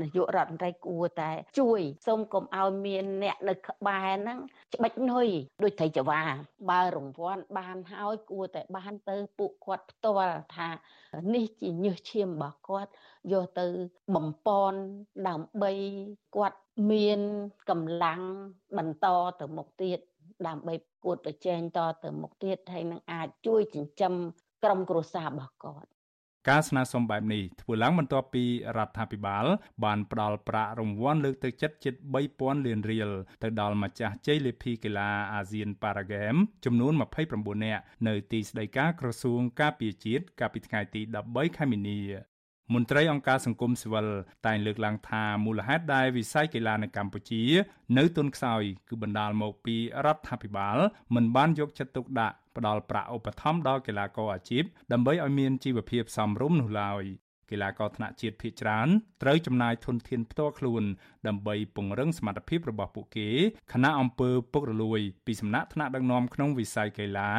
[0.00, 4.38] នាយករដ្ឋមន្ត្រីគួរតែ ជួយសូមកុំឲ្យមានអ្នកនៅក្បែរហ្នឹង
[4.74, 5.28] ច្បិចនុយ
[5.62, 6.22] ដូចត្រីចវា
[6.70, 10.68] បើរង្វាន់បានហើយគួរតែបានទៅពួកគាត់ផ្ទាល់ថា
[11.34, 12.90] នេះជាញើសឈាមរបស់គាត់
[13.32, 13.66] យកទៅ
[14.14, 14.78] បំពន់
[15.28, 15.72] ដើម្បី
[16.36, 16.58] គាត់
[16.90, 17.20] មាន
[17.70, 18.20] កម្លាំង
[18.76, 19.06] បន្ត
[19.40, 19.98] ទៅមុខទៀត
[20.46, 24.14] ដើម្បីគួតប្រជែងតទៅមុខទៀតហើយនឹងអាចជួយចិញ្ចឹម
[24.64, 25.92] ក្រុមគ្រួសាររបស់គាត់
[26.50, 28.44] ការស្នើសុំបែបនេះធ្វើឡើងបន្ទាប់ពី
[28.76, 29.44] រដ្ឋាភិបាល
[29.84, 31.94] បានផ្ដល់ប្រាក់រង្វាន់លើកទឹកចិត្តជិត
[32.30, 33.10] 3000លានរៀល
[33.42, 36.92] ទៅដល់ម្ចាស់ជ័យលាភីកីឡាអាស៊ានប៉ារ៉ាហ្គេមចំនួន
[37.28, 41.00] 29នាក់នៅទីស្តីការក្រសួងការពារជាតិកាលពីថ្ងៃទី
[41.30, 42.00] 13ខែមីនា
[42.74, 44.06] មន្ត្រីអង្គការសង្គមស៊ីវិល
[44.46, 47.42] តែងលើកឡើងថាមូលហេតុដែលវិស័យកីឡានៅកម្ពុជា
[47.98, 50.78] នៅទន់ខ្សោយគឺបណ្ដាលមកពីរដ្ឋាភិបាល
[51.14, 57.04] មិនបានយកចិត្តទុកដាក់ផ្ដល់ប្រាក់ឧបត្ថម្ភដល់កីឡាករអាជីពដើម្បីឲ្យមានជីវភាពសមរម្យនោះឡើយ
[57.52, 58.88] កីឡាករថ្នាក់ជាតិភាគច្រើន
[59.22, 60.82] ត្រូវចំណាយធនធានផ្ទាល់ខ្លួន
[61.26, 63.28] ដើម្បីពង្រឹងសមត្ថភាពរបស់ពួកគេ
[63.72, 67.30] ខណៈអង្គើពុករលួយ ពីសំណាក់ថ្នាក់ដឹកនាំក្នុងវិស័យកីឡា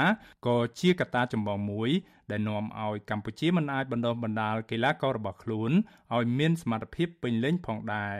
[0.47, 1.89] ក៏ជាកត្តាចម្បងមួយ
[2.31, 5.71] ដែលនាំឲ្យកម្ពុជាមិនអាចបណ្ដុះបណ្ដាលកីឡាកររបស់ខ្លួន
[6.15, 8.17] ឲ្យមានសមត្ថភាពពេញលេញផងដែរ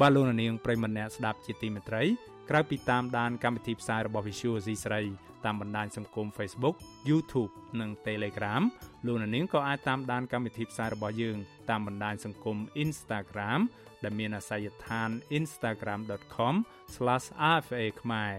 [0.00, 2.02] បាទលោកនាងប្រិមម្នាក់ស្ដាប់ជាទីមេត្រី
[2.50, 5.02] ក្រៅពីតាមដានកម្មវិធីផ្សាយរបស់ Visual C ស្រី
[5.44, 6.76] តាមបណ្ដាញសង្គម Facebook
[7.08, 8.62] YouTube និង Telegram
[9.06, 11.36] លោកនាងក៏អាចតាមដានកម្មវិធីផ្សាយរបស់យើង
[11.70, 13.60] តាមបណ្ដាញសង្គម Instagram
[14.04, 18.34] ដែលមានអាសយដ្ឋាន instagram.com/rfa ខ្មែរ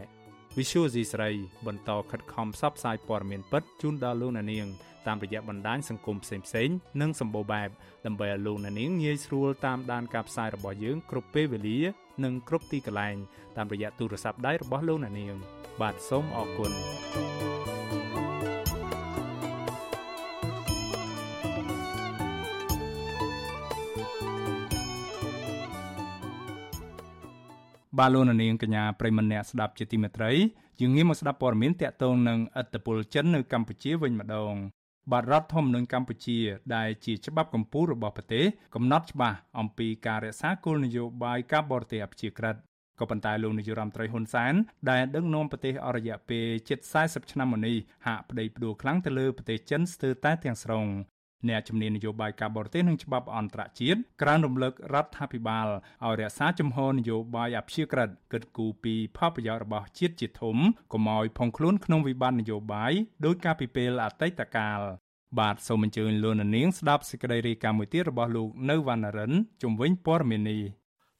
[0.58, 1.30] Visual C ស្រី
[1.68, 4.68] បន្តខិតខំផ្សព្វផ្សាយព័ត៌មានពិតជូនដល់លោកនាង
[5.08, 7.70] តាមរយៈបណ្ដាញសង្គមផ្សេងៗនិងសម្បូរបែប
[8.06, 11.80] ដើម្បីឲ្យលោកអ្នកនាងងាយស្រួលតាមដានការផ្សាយរបស់យើងគ្រប់ពេលវេលា
[12.24, 13.16] និងគ្រប់ទីកន្លែង
[13.58, 15.36] តាមរយៈទូរស័ព្ទដៃរបស់លោកអ្នកនាង
[15.82, 16.72] បាទសូមអរគុណ
[28.00, 30.32] បាទលោកនាងកញ្ញាប្រិមម្នាក់ស្ដាប់ជាទីមេត្រី
[30.82, 34.54] យើងងាកមកស្ដាប់ព័ត៌មានតកតងនឹងអត្តពលចិននៅកម្ពុជាវិញម្ដង
[35.12, 36.40] បាទរដ្ឋធម្មនុញ្ញកម្ពុជា
[36.76, 42.56] ដែលជាច្បាប់កម្ពុជារបស់ប្រទេសកំណត់ច្បាស់អំពីការរក្សាគោលនយោបាយការបរទេសអព្យាក្រឹត
[43.00, 44.54] ក៏ប៉ុន្តែលោកនាយរដ្ឋមន្ត្រីហ៊ុនសែន
[44.90, 47.78] ដែលដឹកនាំប្រទេសអស់រយៈពេលជិត40ឆ្នាំមកនេះ
[48.08, 50.86] ហាក់ប្តីផ្ដួលខ្លាំងទៅលើប្រទេសចិនស្ទើរតែទាំងស្រុង
[51.50, 55.68] អ្នកជំនាញនយោបាយការបរទេសនិងច្បាប់អន្តរជាតិក្រានរំលឹករដ្ឋាភិបាល
[56.06, 60.58] ឲ្យរក្សាជំហរនយោបាយអព្យាក្រឹតគិតគូរពីផលប្រយោជន៍របស់ជាតិជាធំ
[60.94, 62.94] កុំឲ្យផុងខ្លួនក្នុងវិបត្តិនយោបាយ
[63.26, 64.82] ដោយការពីពេលអតីតកាល
[65.40, 69.32] បាទសូមអញ្ជើញលោកនាងស្ដាប់សេចក្តីរាយការណ៍មួយទៀតរបស់លោកនៅវណ្ណរិន
[69.64, 70.62] ជំវិញព័ត៌មាននេះ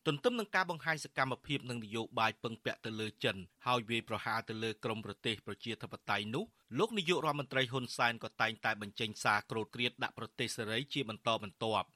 [0.08, 6.44] ទន្ទឹមនឹងការបង្ហាញសកម្មភាពនិងនយោបាយពឹងពាក់ទៅលើចិនហើយវាយប្រហារទៅលើក្រមប្រទេសប្រជាធិបតេយ្យនោះ
[6.80, 11.88] លោកនាយករដ្ឋមន្ត្រីហ៊ុនសែនក៏តែងតែបញ្ចេញសារក្រោតគ្រាតដាក់ប្រទេសសេរីជាបន្តបន្ទាប់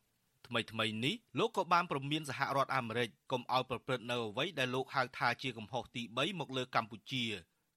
[0.48, 7.24] ថ្មីថ្មីនេះលោកក៏បានប្រមានសហរដ្ឋអាមេរិកកុំឲ្យប្រព្រឹត្តនៅអ្វីដែលលោកហៅថាជាកំហុសទី3មកលើកម្ពុជា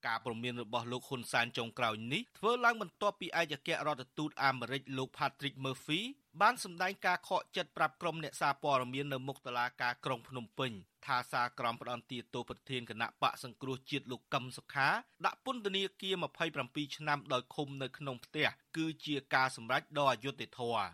[0.07, 6.01] ការព្រមានរបស់លោកហ៊ុនសែនចុងក្រោយនេះធ្វើឡើងបន្ទាប់ពីឯកអគ្គរដ្ឋទូតអាមេរិកលោក Patrick Murphy
[6.40, 10.72] បានសម្ដែងការខកចិត្តប្រាប់ក្រុមអ្នកសារព័ត៌មាននៅមុខតុលាការក្រុងភ្នំពេញ
[11.07, 14.88] ថាសារក្រមផ្ដន្ទាទោសប្រធានគណៈបកសង្គ្រោះជាតិលោកកឹមសុខា
[15.26, 16.14] ដាក់ពន្ធនាគារ
[16.57, 18.46] 27ឆ្នាំដោយឃុំនៅក្នុងផ្ទះ
[18.76, 20.88] គឺជាការសម្រេចដ៏អយុត្តិធម៌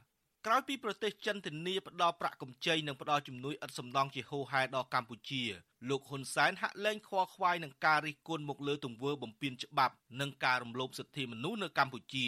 [0.48, 5.42] ក្រោយពីប្រទេសចិនធានាផ្ដល់ប្រាក់កម្ចីនិងផ្ដល់ជំនួយឥតសំណងជាហូរហែដល់កម្ពុជា
[5.88, 12.26] លោកហ៊ុនសែនហាក់លែងខ្វល់ខ្វាយនឹងការរិះគន់មកលើទង្វើបំពានច្បាប់និងការរំលោភសិទ្ធិមនុស្សនៅកម្ពុជា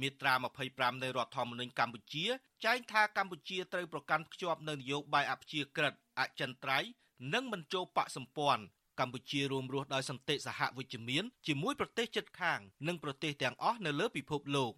[0.00, 0.34] មាត្រា
[0.68, 2.24] 25នៃរដ្ឋធម្មនុញ្ញកម្ពុជា
[2.64, 6.88] ចែងថាកម្ពុជាត្រូវប្រកាន់ខ្ជាប់នូវនយោបាយអព្យាក្រឹតអចិន្ត្រៃយ៍
[7.34, 8.64] និងមិនចូលបកសម្ព័ន្ធ
[9.00, 14.72] កម្ពុជារួមរស់ដោយសន្តិសហវិជ្ជមានជាមួយប្រទេសជិតខាង និងប្រទេសទាំងអស់នៅលើពិភពលោក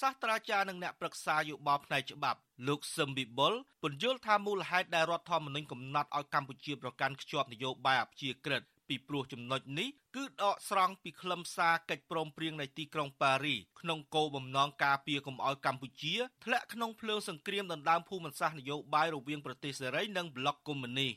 [0.00, 2.38] សាស្ត្រាចារ្យនិងអ្នកប្រឹក្សាយោបល់ផ្នែកច្បាប់
[2.68, 16.14] លោកសឹមវិបុលពន្យល់ថាមូលហេតុដែលរដ្ឋធម្មនុញ្ញកំណត់ឲ្យកម្ពុជាប្រកាន់ខ្ជាប់នយោបាយអព្យាក្រឹតពីពីព្រោះចំណុចនេះគឺដកស្រង់ពីខ្លឹមសារកិច្ចព្រមព្រៀងនៃទីក្រុងប៉ារីក្នុងគោលបំណងការពារកុំឲ្យកម្ពុជា
[16.44, 21.12] ធ្លាក់ក្នុងភ្លើងសង្គ្រាមដណ្ដើមភូមិសាស្ត្រនយោបាយរវាងប្រទេសសេរីនិងប្លុកកុម្មុយនីស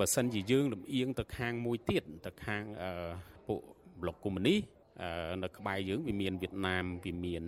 [0.00, 2.62] បើសិនជាយើងលំអៀងទៅខាងមួយទៀតទៅខាង
[3.46, 3.60] ពួក
[4.00, 4.58] ប្លុកកុម្មុយនីស
[5.42, 7.42] នៅក្បែរយើងវាមានវៀតណាមវាមាន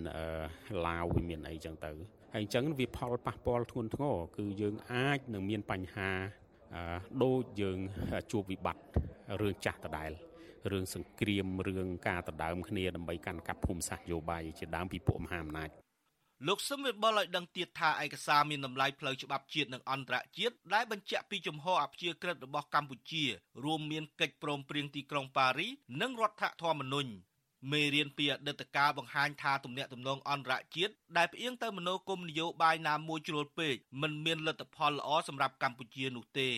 [0.87, 1.91] ឡាវវាមានអីចឹងទៅ
[2.33, 6.11] ហើយអញ្ចឹងវាផលប៉ះពាល់ធ្ងន់ធ្ងរគឺយើងអាចនឹងមានបញ្ហា
[7.23, 7.79] ដូចយើង
[8.31, 8.83] ជួបវិបត្តិ
[9.41, 10.11] រឿងចាស់ដដែល
[10.71, 15.69] រឿងសង្គ្រាមរឿងការដណ្ដើមគ្នាដើម្បីកាន់កាប់ភូមិសាស្ត្រយោបាយជាដើមពីពួកមហាអំណាច
[16.47, 23.23] លោកសឹមវិបុលឲ្យដឹងទៀតថាឯកសារមានតម្លៃផ្លូវច្បាប់ជាតិនិងអន្តរជាតិដែលបញ្ជាក់ពីជំហរអព្យាក្រឹតរបស់កម្ពុជា
[23.65, 25.67] រួមមានកិច្ចព្រមព្រៀងទីក្រុងប៉ារី
[26.01, 27.11] និងរដ្ឋធម្មនុញ្ញ
[27.71, 36.51] មេរៀនពីអតីតកាលបង្ហាញថាទំនាក់ទំនងអន្តរជាតិដែលផ្អៀងទៅមនោគមនយោបាយណាមួយជ្រុលពេកមិនមានលទ្ធផលល្អសម្រាប់កម្ពុជានោះទេ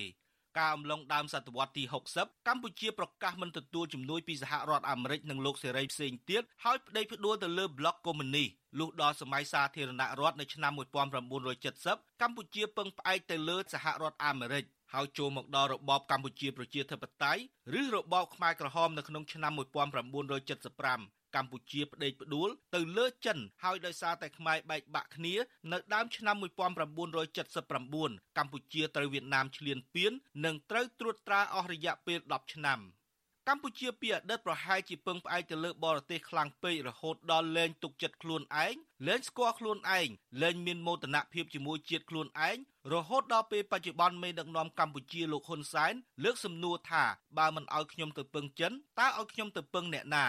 [0.58, 1.84] ការអំឡុងដើមសតវត្សទី
[2.16, 17.42] 60កម្ពុជាប្រកាសមិនទទួលជំនួយពីសហរដ្ឋអាមេរិកនិងលោកសេរីផ្សេងទៀតហើយប្តេជ្ញាផ្ដួលទៅលើប្លុកកុម្មុយនីសលុះដល់សម័យសាធារណរដ្ឋនៅឆ្នាំ1970កម្ពុជាពឹងផ្អែកទៅលើសហរដ្ឋអាមេរិក ហើយចូលមកដល់របបកម្ពុជាប្រជាធិបតេយ្យ
[17.80, 25.34] ឬរបបខ្មែរក្រហមនៅក្នុងឆ្នាំ1975កម្ពុជាផ្ដេកផ្ដួលទៅលើចិនហើយដោយសារតែខ្មែរបែកបាក់គ្នា
[25.72, 30.12] នៅដើមឆ្នាំ1979កម្ពុជាត្រូវវៀតណាមឈ្លានពាន
[30.46, 32.80] និងត្រូវត្រួតត្រាអស់រយៈពេល10ឆ្នាំ។
[33.52, 38.76] កម្ពុជាពីអតីតប្រហែលជាពឹងផ្អែកទៅលើបរទេសខ្លាំងពេករហូតដល់លែងទុកចិត្តខ្លួនឯង
[39.08, 40.10] លែងស្គាល់ខ្លួនឯង
[40.42, 42.58] លែងមានមោទនភាពជាមួយជាតិខ្លួនឯង
[42.94, 45.94] រហូតដល់ពេលបច្ចុប្បន្នមេដឹកនាំកម្ពុជាលោកហ៊ុនសែន
[46.24, 47.04] លើកសំណួរថា
[47.38, 50.26] បើមិនឲ្យខ្ញុំទៅពឹងចិនតើឲ្យខ្ញុំទៅពឹងអ្នកណា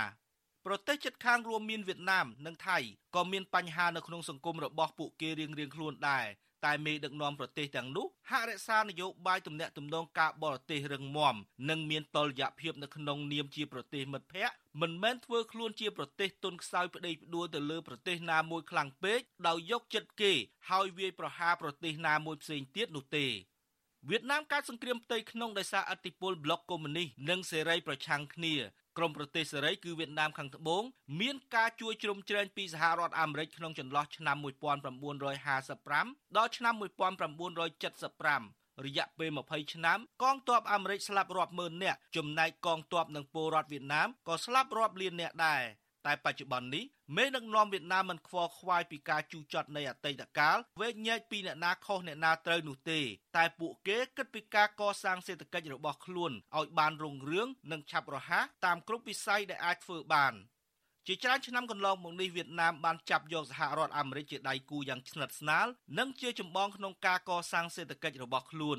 [0.67, 2.79] ប្រទេសជិតខាងរួមមានវៀតណាមនិងថៃ
[3.15, 6.27] ក៏មានបញ្ហានៅក្នុងសង្គមរបស់ពួកគេរៀងៗខ្លួនដែរ
[6.67, 11.35] តែមេដឹកនាំប្រទេសទាំងនោះហាក់រក្សានយោបាយទំនាក់ទំនងការបរទេសរឹងមាំ
[11.71, 20.33] និងមានតុល្យភាពនៅក្នុងនាមជាប្រទេសមិត្តភ័ក្តិមិនមែនធ្វើខ្លួនជាប្រទេសទុនខ្សោយប្តីផ្ដួលទៅលើប្រទេសណាមួយខ្លាំងពេកដោយយកចិត្តគេ
[20.71, 23.27] ហើយវាយប្រហារប្រទេសណាមួយផ្សេងទៀតនោះទេ
[24.09, 28.55] វៀតណាមកើតសង្គ្រាមផ្ទៃក្នុងដោយសារអធិបុលប្លុកកុម្មុយនីសនិងសេរីប្រឆាំងគ្នា
[28.97, 30.83] ក្រមប្រទេសសេរីគឺវៀតណាមខាងត្បូង
[31.21, 45.63] មានការជួយជ្រោមជ្រែងពីសហរដ្ឋអាមេរិកក្នុងចន្លោះឆ្នាំ1955ដល់ឆ្នាំ1975រយៈពេល20ឆ្នាំកងទ័ពអាមេរិកស្លាប់រាប់ម៉ឺននាក់ចំណែកកងទ័ពនិងពលរដ្ឋវៀតណាមក៏ស្លាប់រាប់លាននាក់ដែរ
[46.07, 46.85] តែបច្ចុប្បន្ននេះ
[47.17, 53.01] មេដឹកនាំវៀតណាមមិនខ្វល់ខ្វាយពីការជូរចត់នៃអតីតកាលវែកញែកពីអ្នកណាខុសអ្នកណាត្រូវនោះទេ
[53.37, 60.35] តែពួកគេគិតពីការកសាងសេដ្ឋកិច្ចរបស់ខ្លួនឲ្យបានរុងរឿងនិងឆាប់រហ័សតាមគ្រប់វិស័យដែលអាចធ្វើបាន
[61.07, 65.67] ជាច្រើនឆ្នាំកន្លងមកនេះវៀតណាមបានចាប់យកសហរដ្ឋអាមេរិកជាដៃគូយ៉ាងស្និទ្ធស្នាល
[65.99, 68.79] និងជាចម្បងក្នុងការកសាងសេដ្ឋកិច្ចរបស់ខ្លួន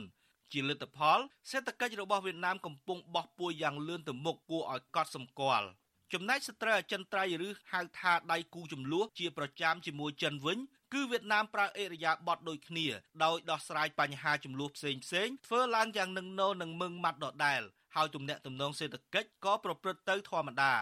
[0.51, 1.19] ជាលទ្ធផល
[1.49, 5.67] សេដ្ឋកិច្ចរបស់វៀតណាមកំពុងបោះពួរយ៉ាងលឿនទៅមុខគួរឲ្យកត់សម្គាល់
[6.13, 10.57] ចំណែកស្ត្រីអចិន្ត្រៃយ៍ឬហៅថាដៃគូចំនួនជាប្រចាំជាមួយចិនវិញ
[10.93, 12.87] គឺវៀតណាមប្រើអេរយាប័តដូចគ្នា
[13.23, 17.61] ដោយដោះស្រាយបញ្ហាចំនួនផ្សេងផ្សេងធ្វើឡើងយ៉ាងនឹងណោនិងមឹងម៉ាត់ដដែល
[17.95, 20.73] ហើយទំនាក់ទំនងសេដ្ឋកិច្ចក៏ប្រព្រឹត្តទៅធម្មតា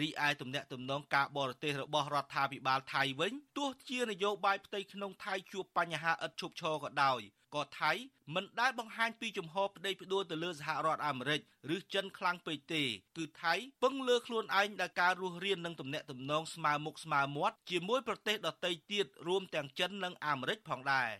[0.00, 7.20] រីឯទំនាក់ទំនងការបរទេសរបស់រដ្ឋាភិបាលថៃវិញទោះជានយោបាយផ្ទៃក្នុងថៃជួបបញ្ហាឥតឈប់ឈរក៏ដោយ
[7.54, 7.92] ក៏ថៃ
[8.34, 11.40] មិនដែលបង្ហាញពីជំហរប្តីផ្ដួលទៅលើសហរដ្ឋអាមេរិក
[11.74, 12.82] ឬចិនខ្លាំងពេកទេ
[13.16, 21.10] គឺថៃពឹងលើខ្លួនឯងដោយការរស់រាននឹងទំនាក់ទំនងស្មើមុខស្មើមាត់ជាមួយប្រទេសដទៃទៀតរួមទាំងចិននិងអាមេរិកផងដែរ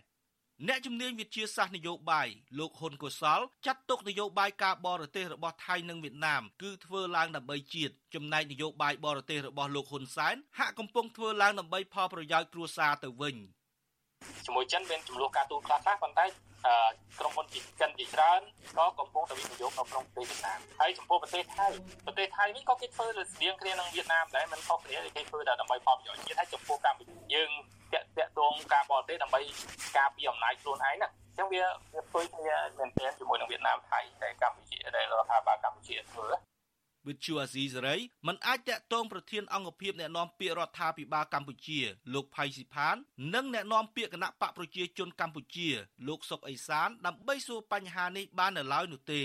[0.67, 2.27] អ្នកជំនាញវិទ្យាសាស្ត្រនយោបាយ
[2.59, 13.35] លោកហ៊ុនកុសលចាត់ទុកនយោបាយការបរទេសរបស់ថៃនិងវៀតណាមគឺធ្វើឡើងដើម្បីជាតិចំណែកនយោបាយបរទេសរបស់លោកហ៊ុនសែនហាក់កំពុងធ្វើឡើងដើម្បីផលប្រយោជន៍គ្រួសារទៅវិញ
[14.45, 16.25] ជាមួយចិនមានចំនួនការទូតខ្លះខ្លះប៉ុន្តែ
[17.19, 18.41] ក្រុមហ៊ុនពីចិនជាច្រើន
[18.77, 21.67] ក៏កំពុងតែវិនិយោគនៅក្នុងប្រទេសវៀតណាមហើយចំពោះប្រទេសថៃ
[22.05, 27.49] ប្រទេសថៃនេះក៏គេធ្វើលើស្តៀងគ្នានឹងវៀតណាមដែរមិនខុសគ្នាគេធ្វើតែដើម្បីផលប្រយោជន៍ជាតិហើយចំពោះកម្ពុជាយើង
[27.93, 29.41] តាក់តាក់ទងការបរទេសដើម្បី
[29.97, 31.63] ការពារអំណាចខ្លួនឯងណាអញ្ចឹងវា
[31.93, 36.27] វាធ្វើគ្នាមែនទែនជាមួយនឹងវៀតណាមថៃតែកម្ពុជាដែលរដ្ឋាភិបាលកម្ពុជាធ្វើ
[37.07, 37.95] វិទ្យុអាស៊ីសេរី
[38.27, 41.79] មិនអាចតាក់ទងប្រធានអង្គភិបអ្នកណែនាំពាក្យរដ្ឋាភិបាលកម្ពុជា
[42.13, 42.95] លោកផៃស៊ីផាន
[43.33, 45.69] និងអ្នកណែនាំពាក្យគណៈបកប្រជាជនកម្ពុជា
[46.07, 49.23] លោកសុកអេសាន ដើម្បីសួរបញ្ហានេះបាននៅឡើយនោះទេ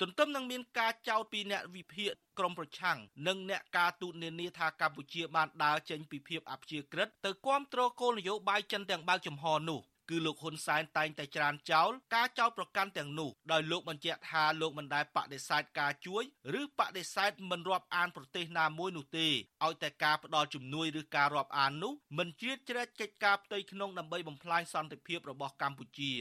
[0.00, 9.80] ទន្ទឹមនឹងមានការចោទពីអ្នកវិភាគក្រមប្រឆាំងនិងអ្នកការទូតនានាថាកម្ពុជាបានដើរចេញពីភាពអព្យាក្រឹតទៅគ្រប់គ្រងគោលនយោបាយចិនទាំងបើកចំហនោះ
[10.10, 16.22] គឺលោកហ៊ុនសែនតែងតែច្រានចោលការចោទប្រកាន់ទាំងនោះដោយលោកបញ្ជាក់ថាលោកមិនដែលបដិសេធការជួយ
[16.60, 19.28] ឬបដិសេធមិនរាប់អានប្រទេសណាមួយនោះទេ
[19.64, 26.12] ឲ្យតែការផ្ដល់ជំនួយឬការរាប់អាននោះមិនជ្រៀតជ្រែកកិច្ចការផ្ទៃក្នុងដើម្បីបំផ្លាញសន្តិភាពរបស់កម្ពុជា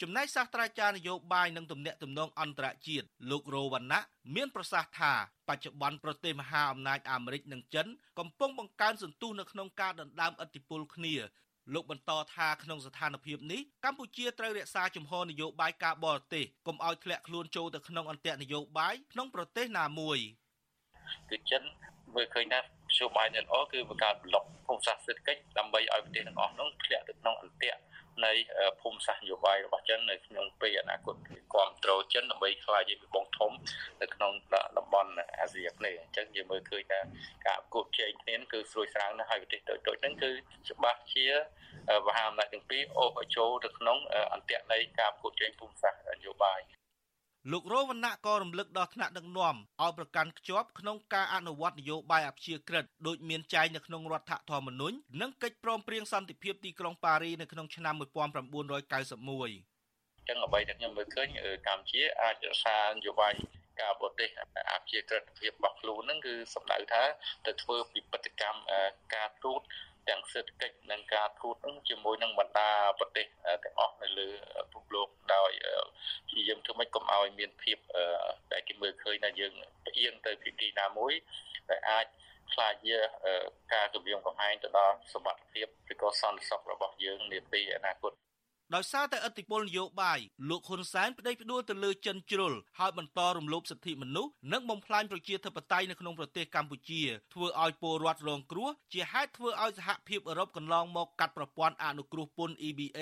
[0.00, 4.02] ចំណែកសាស្ត្រាចារ្យនយោបាយនិងទំនាក់ទំនងអន្តរជាតិលោករោវណ្ណៈ
[4.34, 5.12] មានប្រសាសន៍ថា
[5.48, 7.86] បច្ចុប្បន្នប្រទេសមហាអំណាចអាមេរិកនិងចិន
[8.18, 11.14] កំពុងបង្កើនសន្ទុះនៅក្នុងការដណ្ដើមឥទ្ធិពលគ្នា
[11.74, 20.18] លោកបន្តថាក្នុងស្ថានភាពនេះកម្ពុជាត្រូវរក្សាជំហរនយោបាយការបរទេសកុំឲ្យធ្លាក់ខ្លួនចូលទៅក្នុងអន្ទាក់នយោបាយក្នុងប្រទេសណាមួយ
[21.30, 21.62] គឺចិន
[22.14, 22.64] មើលឃើញថាន
[22.98, 27.80] យោបាយនេះល្អគឺបង្កើតប្លុកភូមិសាស្ត្រសេដ្ឋកិច្ចដើម្បីឲ្យប្រទេសទាំងអស់នោះធ្លាក់ទៅក្នុងអន្ទាក់
[28.24, 28.32] នៃ
[28.80, 31.16] ភូមិសាស្ត្រនយោបាយរបស់ចិននៅក្នុងពេលអនាគត
[31.52, 33.52] គ្រប់គ្រងចិនដើម្បីខ្លាយជាវិបងធំ
[34.02, 34.32] នៅក្នុង
[34.78, 35.10] តំបន់
[35.40, 37.00] អាស៊ីអាគ្នេយ៍អញ្ចឹងយើងមើលឃើញថា
[37.46, 40.30] ការប្រកួតប្រជែងគ្នាគឺស្រួយស្រាងណាស់ហើយប្រទេសតូចៗហ្នឹងគឺ
[40.70, 41.26] ច្បាស់ជា
[42.06, 43.98] មហាអំណាចទាំងពីរអូសឲ្យចូលទៅក្នុង
[44.34, 46.60] អន្ទាក់នៃការប្រកួតប្រជែងភូមិសាស្ត្រនយោបាយ
[47.50, 58.08] លោករវណ្ណៈក៏រំលឹកដល់ថ្នាក់ដឹកនាំឲ្យប្រកាន់ខ្ជាប់ក្នុងការអនុវត្តនយោបាយអព្យាក្រឹតដូចមានចែងនៅក្នុងរដ្ឋធម្មនុញ្ញនិងកិច្ចព្រមព្រៀងសន្តិភាពទីក្រុងប៉ារីនៅក្នុងឆ្នាំ1991
[60.28, 61.28] ចឹងអ្វីដែលខ្ញុំមើលឃើញ
[61.66, 63.32] កម្ពុជាអាចរក្សានយោបាយ
[63.80, 64.28] ការបរទេស
[64.72, 67.02] អព្យាក្រឹតភាពរបស់ខ្លួនហ្នឹងគឺសំដៅថា
[67.46, 68.60] ទៅធ្វើពិពិធកម្ម
[69.14, 69.60] ការទូត
[70.08, 73.26] ទាំងសេដ្ឋកិច្ចនិងការទូតនឹងជាមួយនឹងបណ្ដាប្រទេស
[73.64, 74.28] ទាំងអស់នៅលើ
[74.72, 75.50] ពិភពលោកដោយ
[76.28, 77.78] ព្យាយាមធ្វើម៉េចកុំឲ្យមានភាព
[78.52, 79.52] ដែលគេមើលឃើញថាយើង
[79.86, 81.12] ផ្អៀងទៅពីទីណាមួយ
[81.70, 82.06] ដែលអាច
[82.52, 82.96] ខ្លាចជា
[83.72, 88.12] ការគម្រាមកំហែងទៅដល់សមត្ថភាពឬក៏សន្តិសុខរបស់យើងនាពេលអនាគត
[88.74, 90.18] ដោយសារតែឥទ្ធិពលនយោបាយ
[90.48, 97.02] លោកហ៊ុនសែនប្តេជ្ញាផ្ដួលទៅលើចិនជ្រុលហើយបន្តរំលោភសិទ្ធិមនុស្សនិងបំផ្លាញប្រជាធិបតេយ្យនៅក្នុងប្រទេសកម្ពុជា
[97.34, 103.00] ធ្វើឲ្យពលរដ្ឋរងគ្រោះជាហេតុធ្វើឲ្យសហភាពអឺរ៉ុបកន្លងមកកាត់ប្រព័ន្ធអនុគ្រោះពន្ធ EBA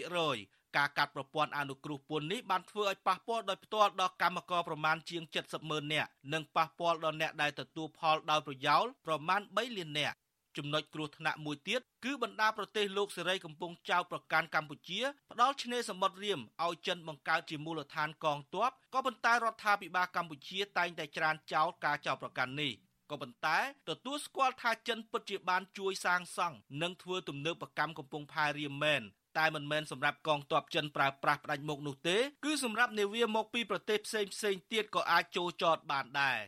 [0.00, 10.16] 20%ការកាត់ប្រព័ន្ធអនុគ្រោះពន្ធនេះបានធ្វើឲ្យប៉ះពាល់ដោយផ្ទាល់ដល់កម្មករប្រមាណជាង70ម៉ឺននាក់និងប៉ះពាល់ដល់អ្នកដែលទទួលផលដោយប្រយោលប្រមាណ3លាននាក់
[10.58, 15.00] ចំណុចគ្រោះថ្នាក់មួយទៀតគឺបណ្ដាប្រទេសលោកសេរីកំពុងចោទប្រកាន់កម្ពុជា
[15.32, 22.72] ផ្ដាល់ឆ្នេរសមុទ្ររៀមឲ្យចិនបង្កើតជាមូលដ្ឋានកងទ័ពក៏ប៉ុន្តែរដ្ឋាភិបាលកម្ពុជាតែងតែច្រានចោលការចោទប្រកាន់នេះ
[23.10, 29.02] ក៏ប៉ុន្តែទទួលស្គាល់ថាចិនពិតជាបានជួយសាងសង់និងធ្វើទំនើបកម្មកំពង់ផែរៀមមែន
[29.38, 36.38] តែមិនមែនសម្រាប់កងទ័ពចិនប្រើប្រាស់ផ្ដាច់មុខនោះទេគឺសម្រាប់នាវាមកពីប្រទេសផ្សេងផ្សេងទៀតក៏អាចចូលចតបានដែរ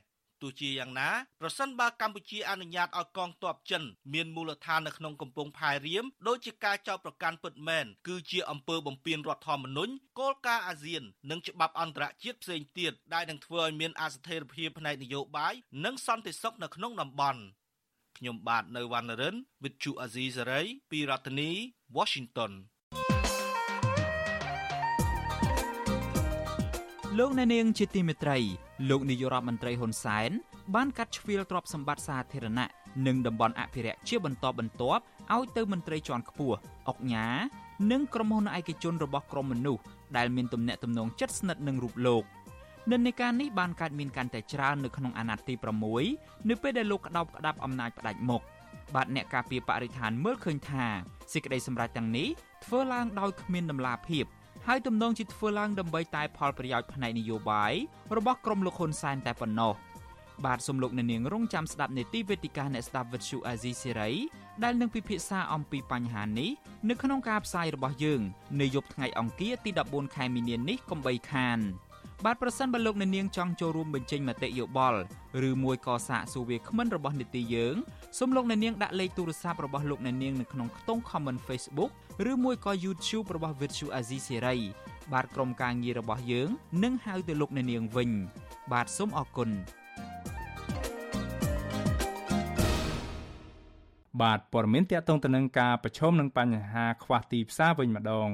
[0.43, 1.11] ទោះជាយ៉ាងណា
[1.41, 3.83] ប្រសិនបើកម្ពុជាអនុញ្ញាតឲ្យកងទ័ពចិន
[4.15, 17.43] មានមូលដ្ឋាននៅក្នុងកំពង់ផែរៀមដោយជាការចោទប្រកាន់ពិតមែនគឺជាអំពើបំពានរដ្ឋធម្មនុញ្ញគោលការណ៍អាស៊ាននិងច្បាប់អន្តរជាតិផ្សេងទៀតដែលនឹងធ្វើឲ្យមានអស្ថិរភាពផ្នែកនយោបាយនិងសន្តិសុខនៅក្នុងតំបន់
[18.19, 21.51] ខ្ញុំបាទនៅវណ្ណរិន With Chu Azizi Saray ពីរដ្ឋធានី
[21.97, 22.53] Washington
[27.19, 28.39] លោកអ្នកនាងជាទីមេត្រី
[28.91, 30.31] លោកនាយករដ្ឋមន្ត្រីហ៊ុនសែន
[30.75, 32.69] បានកាត់ជ្រៀលទ្រព្យសម្បត្តិសាធារណៈ
[33.07, 35.03] និងតំបន់អភិរក្សជាបន្តបន្ទាប់
[35.35, 36.57] ឲ្យទៅមន្ត្រីជាន់ខ្ពស់
[36.89, 37.27] អុកញ៉ា
[37.91, 39.83] និងក្រុមហ៊ុនឯកជនរបស់ក្រមមនុស្ស
[40.17, 42.23] ដែលមានទំនាក់ទំនងជិតស្និទ្ធនឹងរូបលោក
[42.91, 45.55] និន្នាការនេះបានកើតមានកាន់តែច្រើននៅក្នុងអាណត្តិទី
[46.01, 48.43] 6នៅពេលដែលលោកក្តោបក្តាប់អំណាចផ្ដាច់មុខ
[48.95, 50.87] បាទអ្នកការពារបរិស្ថានមើលឃើញថា
[51.33, 52.29] សេចក្តីសម្រេចទាំងនេះ
[52.65, 54.25] ធ្វើឡើងដោយគ្មានដំណាភាព
[54.71, 57.73] ហើយទំនងជាធ្វើឡើងដើម្បីតែផលប្រយោជន៍ផ្នែកនយោបាយ
[58.17, 59.73] របស់ក្រុមលោកហ៊ុនសែនតែប៉ុណ្ណោះ
[60.45, 64.11] បាទសំលោកអ្នកនាងរងចាំស្ដាប់នេតិវេទិកាអ្នកស្ដាប់វិទ្យុអាស៊ីសេរី
[64.63, 66.51] ដែលនឹងពិភាក្សាអំពីបញ្ហានេះ
[66.89, 68.21] នៅក្នុងការផ្សាយរបស់យើង
[68.61, 71.59] នៅយប់ថ្ងៃអង្គារទី14ខែមីនានេះកុំបីខាន
[72.25, 75.01] បាទប្រសិនបើលោកអ្នកនាងចង់ចូលរួមបញ្ចេញមតិយោបល់
[75.49, 77.77] ឬមួយក៏សាកសួរវាគ្មិនរបស់នេតិយើង
[78.19, 81.91] សូមលោកអ្នកនាងដាក់លេខទូរស័ព្ទរបស់លោកអ្នកនាងនៅក្នុងខ្ទង់ comment Facebook
[82.31, 84.61] ឬមួយក៏ YouTube របស់ Virtu Azizi Serai
[85.13, 86.49] បាទក្រុមការងាររបស់យើង
[86.85, 88.11] នឹងហៅទៅលោកអ្នកនាងវិញ
[88.73, 89.51] បាទសូមអរគុណ
[94.23, 98.29] បាទព័ត៌មានតកតងទៅនឹងការប្រឈមនឹងបញ្ហាខ្វះទីផ្សារវិញម្ដង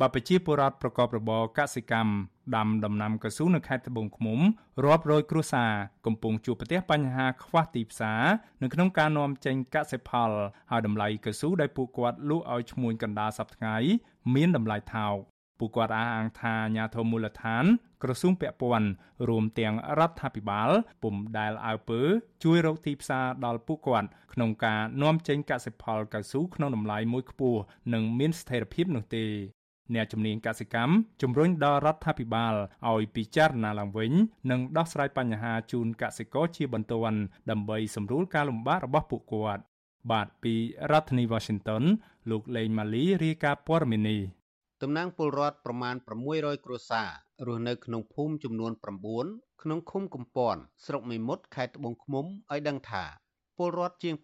[0.00, 2.12] បើប្រជាពលរដ្ឋប្រកបរបរកសិកម្ម
[2.56, 4.40] ដាំដំណាំកស៊ូនៅខេត្តត្បូងឃ្មុំ
[4.84, 5.72] រាប់រយគ្រួសារ
[6.06, 8.22] កំពុងជួបប្រទះបញ្ហាខ្វះទីផ្សារ
[8.62, 10.30] នៅក្នុងការនាំចេញកសិផល
[10.70, 13.94] ហើយតម្លៃកស៊ូដែលពួកគាត់លក់ឲ្យឈ្មួញកណ្ដាលសប្តាហ៍
[14.34, 15.16] មានតម្លៃថោក
[15.58, 17.64] ពួកគាត់អះអាងថាអាញាធមូលដ្ឋាន
[18.02, 18.88] ក្រសួងពាក់ព័ន្ធ
[19.28, 20.70] រួមទាំងរដ្ឋាភិបាល
[21.02, 22.00] ពុំដែលអើពើ
[22.44, 27.60] ជួយរកទីផ្សារដល់ពួកគាត់ក្នុងការនាំចេញកសិផលកៅស៊ូក្នុងតម្លៃមួយខ្ពស់
[27.92, 29.26] និងមានស្ថិរភាពនោះទេ
[29.94, 32.54] អ្នកជំនាញកសិកម្មជំរុញដល់រដ្ឋាភិបាល
[32.90, 34.12] ឲ្យពិចារណាឡើងវិញ
[34.50, 37.20] និងដោះស្រាយបញ្ហាជូនកសិករជាបន្ទាន់
[37.50, 39.62] ដើម្បីសម្រួលការលំបាករបស់ពួកគាត់
[40.10, 40.54] បាទពី
[40.90, 41.82] រដ្ឋធានី Washington
[42.30, 44.20] លោកលេងម៉ាលីរាយការណ៍ព័ត៌មាននេះ
[44.82, 45.94] តំណាងពលរដ្ឋប្រមាណ
[46.30, 47.10] 600គ្រួសារ
[47.46, 48.72] រស់នៅក្នុងភូមិចំនួន
[49.18, 53.04] 9ក្នុងឃុំកំពន់ស្រុកមេមត់ខេត្តត្បូងឃ្មុំឲ្យដឹងថា
[53.58, 54.14] ពលរដ្ឋជាង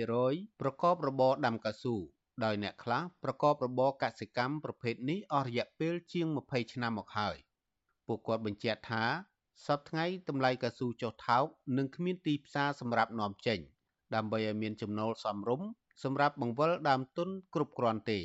[0.00, 1.96] 80%ប្រកបរបរដាំកៅស៊ូ
[2.44, 7.36] ដោយអ្នកខ្លះប្រកបរបរកសិកម្មប្រភេទនេះអស់រយៈពេលជាង20ឆ្នាំមកហើយ
[8.06, 9.04] ពួកគាត់បញ្ជាក់ថា
[9.66, 11.44] សប្តាហ៍ថ្ងៃតម្លៃកៅស៊ូចុះថោក
[11.78, 13.58] និងគ្មានទីផ្សារសម្រាប់នាំចេញ
[14.14, 15.68] ដើម្បីឲ្យមានចំណូលសមរម្យ
[16.04, 18.20] សម្រាប់បង្វិលដើមទុនគ្រប់គ្រាន់ទេ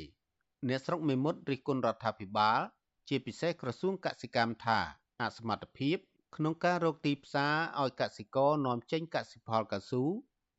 [0.68, 2.60] អ្នកស្រុកមេមត់រិះគន់រដ្ឋាភិបាល
[3.08, 4.78] ជាពិសេសក្រសួងកសិកម្មថា
[5.22, 5.96] អសមត្ថភាព
[6.36, 10.04] ក្នុងការរកទីផ្សារឲ្យកសិករនាំចេញកសិផលកៅស៊ូ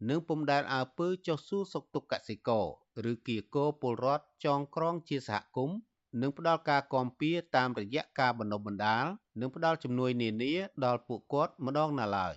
[0.10, 2.68] និងពុំដែលអើពើចុះសួរសុខទុក្ខកសិករ
[3.12, 5.78] ឬគៀកោពលរដ្ឋចងក្រងជាសហគមន៍
[6.22, 9.06] និងផ្ដល់ការគាំពៀតាមរយៈការបណ្ដុះបណ្ដាល
[9.40, 10.54] និងផ្ដល់ជំនួយនានា
[10.86, 12.36] ដល់ពួកគាត់ម្ដងណាឡើយ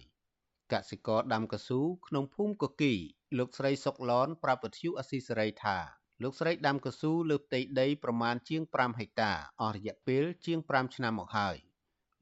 [0.73, 2.95] កសិករដាំកស៊ូក្នុងភូមិកគី
[3.39, 5.79] លោកស្រីសុកឡនប្រាប់វិទ្យុអស៊ីសេរីថា
[6.23, 11.57] លោកស្រីដាំកស៊ូលើផ្ទៃដីប្រមាណជាង5ហិកតាអស់រយៈពេលជាង5ឆ្នាំមកហើយ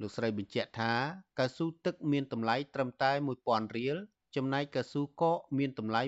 [0.00, 0.92] លោកស្រីបញ្ជាក់ថា
[1.38, 3.12] កៅស៊ូទឹកមានតម្លៃត្រឹមតែ
[3.44, 3.96] 1000រៀល
[4.36, 6.02] ចំណែកកៅស៊ូកកមានតម្លៃ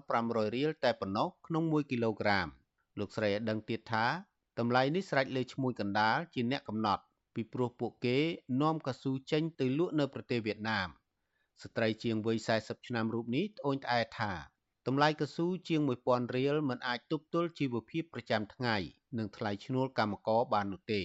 [0.00, 2.48] 1500រៀលតែប៉ុណ្ណោះក្នុង1គីឡូក្រាម
[2.98, 4.06] លោកស្រីឲ្យដឹងទៀតថា
[4.58, 7.02] តម្លៃនេះស្រេចលើឈ្មួញកណ្ដាលជាអ្នកកំណត់
[7.34, 8.18] ពីព្រោះពួកគេ
[8.62, 10.88] នាំកៅស៊ូចេញទៅលក់នៅប្រទេសវៀតណាម
[11.62, 14.32] ស្ត្រីជាងវ័យ40ឆ្នាំរូបនេះត្អូញត្អែថា
[14.86, 18.76] តម្លៃកៅស៊ូជាង1000រៀលមិនអាចទប់ទល់ជីវភាពប្រចាំថ្ងៃ
[19.18, 21.02] និងថ្លៃឈ្នួលកម្មករបាននោះទេ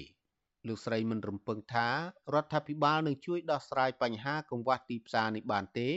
[0.68, 1.88] លោកស្រីមិនរំពឹងថា
[2.34, 5.90] រដ្ឋាភិបាលនឹងជួយដោះស្រាយបញ្ហាកង្វះទីផ្សារនេះបានទេ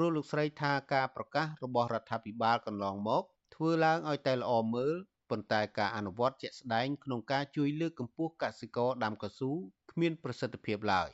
[0.00, 3.22] ព្រោះលោកស្រីថាការប្រកាសរបស់រដ្ឋាភិបាលកន្លងមក
[3.54, 4.94] ធ្វើឡើងឲ្យតែល្អមើល
[5.30, 9.50] ប៉ុន្តែការអនុវត្តជាក់ស្ដែងក្នុងការជួយលើកកម្ពស់កសិករដាំកៅស៊ូ
[9.90, 11.08] គ្មានប្រសិទ្ធភាពឡើយ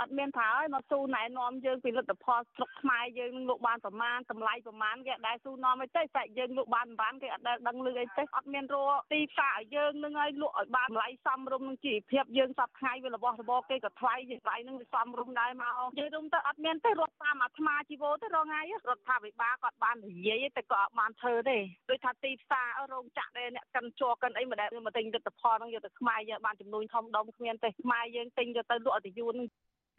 [0.00, 21.58] អត់មានថាឲ្យមកស៊ូណែនាំយើងពីលទ្ធផលស្រុកខ្មែរយើងនឹងលក់បានប្រមាណតម្លៃប្រមាណគេអត់ដែលស៊ូនាំអីទេតែយើងលក់បានប្រមាណគេអត់ដែលដឹងលឺអីទេអត់មានរកទីផ្សារឲ្យយើងនឹងឲ្យលក់ឲ្យបានតម្លៃសមរម្យនឹងជីវភាពយើងសពថ្ងៃវារបស់របរគេក៏ថ្លៃយើងថ្លៃនឹងវាសមរម្យដែរមកយើងរុំទៅអត់មានទេរត់តាមអាត្មាជីវោទៅរងថ្ងៃរដ្ឋាភិបាលគាត់បាននិយាយតែក៏អត់បានធ្វើទេ
[21.90, 29.36] ដូចថាទីផ្សាររោងចក្រដែលអ្នកកិនជ័រកិនអីមិនដែលមកទិញលទ្ធផលនឹងយកទៅខ្មែរយើងបានចំនួនធំដុំគ្មានទេខ្មែរយើងទិញយកទៅលក់ទៅយួន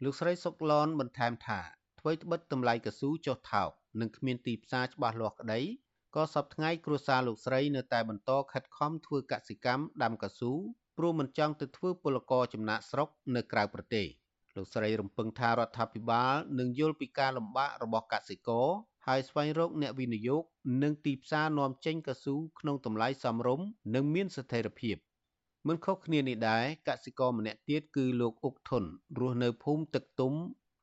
[0.02, 1.60] លោកស្រីសុកឡនបន្ថែមថា
[2.00, 3.70] អ្វីត្បិតតម្លៃកស៊ូចុះថោក
[4.00, 5.60] និងគ្មានទីផ្សារច្បាស់លាស់ក្តី
[6.14, 10.52] ក៏សប្តាហ៍ថ្ងៃគ្រួសារលោកស្រីនៅតែបន្តខិតខំធ្វើកសិកម្មដាំកស៊ូ
[10.98, 14.06] ព្រោះមិនចង់ទៅធ្វើពលករចំណាក់ស្រុកនៅក្រៅប្រទេស
[14.56, 18.68] លោកស្រីរំពឹងថារដ្ឋាភិបាលនឹងយល់ពីការលំបាករបស់កសិករ
[19.06, 20.42] ហើយស្វែងរកអ្នកវិនិយោគ
[20.82, 24.96] និងទីផ្សារនាំចេញកស៊ូក្នុងតម្លៃសមរម្យនិងមានស្ថិរភាព។
[25.68, 28.84] មិនខុសគ្នានេះដែរកសិករម្នាក់ទៀតគឺលោកអុកធុន
[29.18, 30.34] រស់នៅភូមិទឹកទុំ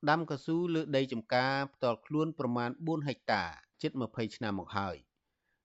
[0.09, 3.43] ដាំកស៊ូលើដីចម្ការផ្ទាល់ខ្លួនប្រមាណ4ហិកតា
[3.81, 4.95] ជិត20ឆ្នាំមកហើយ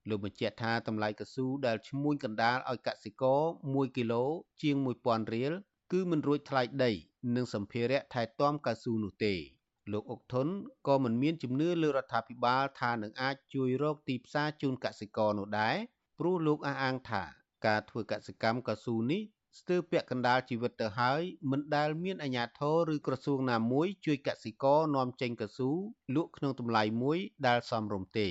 [0.09, 3.43] លោកបញ្ជាក់ថាតម្លៃកស៊ូដែលឈ្មួញកណ្ដាលឲ្យកសិករ
[3.73, 4.25] 1គីឡូ
[4.63, 5.53] ជាង1000រៀល
[5.93, 6.93] គឺមិនរួចថ្លៃដី
[7.37, 9.35] និងសម្ភារៈថែទាំកៅស៊ូនោះទេ
[9.93, 10.49] លោកអុកធុន
[10.89, 15.77] ក៏មិនមានជំនឿលើរដ្ឋាភិបាលថានឹងអាចជួយរកទីផ្សារជូនកសិករនោះដែរ
[16.19, 17.25] ព្រោះលោកអះអាងថា
[17.67, 19.23] ការធ្វើកសិកម្មកៅស៊ូនេះ
[19.59, 25.71] ស្ទើរពាក់កណ្ដាលជីវិតទៅហើយមិនដែលមានអាជ្ញាធរឬក្រសួងណាមួយជួយកសិករនាំចេញកៅស៊ូ
[26.17, 28.29] លក់ក្នុងតម្លៃមួយដែលសមរម្យទេ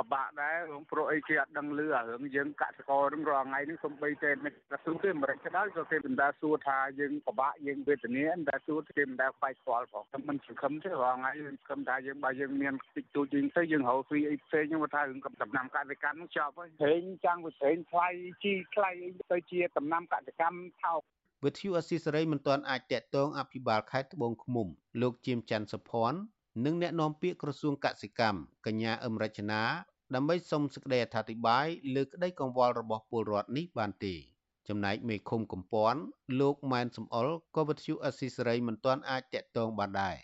[0.00, 18.08] ពិបាកដែររឿងព្រោះអីគេអត់ដឹងលឺអារឿងយើងកសិករនឹងរាល់ថ្ងៃនេះសំបីតែមិនក្រសួងទេមិនរកក្តៅក៏គេមិនដែលសួរថាយើងពិបាកយើងវេទនាមិនដែលសួរគេមិនដែលខ្វាយខ្វល់ផងតែមិនសង្ឃឹមទេរាល់ថ្ងៃយើងសង្ឃឹមថាយើងបើយើងមានតិចតួចយើងទៅយើងរកហ្វីអីផ្សេងហ្នឹងថារឿងដំណាំកសិកម្មនឹងចប់ហើយហេងចាំងវាហេងថ្លៃ
[18.44, 18.90] ជីថ្លៃ
[19.32, 21.00] ទៅជាដំណាំកសិកម្មថោក
[21.44, 24.66] វិទ្យុអស៊ីសេរីមិនទាន់អាចតាក់ទងអភិបាលខេត្តត្បូងឃ្មុំ
[25.02, 26.20] លោកជាមច័ន្ទសុភ័ណ្ឌ
[26.64, 29.62] និងអ្នកនាំពាក្យក្រសួងកសិកម្មកញ្ញាអឹមរចនា
[30.14, 34.14] ដើម្បីសុំសេចក្តីអធិប្បាយលើក្តីកង្វល់របស់ពលរដ្ឋនេះបានទេ
[34.68, 36.00] ចំណែកមេឃុំកំពន់
[36.40, 40.16] លោកម៉ែនសំអល់ក៏វិទ្យុអស៊ីសេរីមិនទាន់អាចតាក់ទងបានដែរ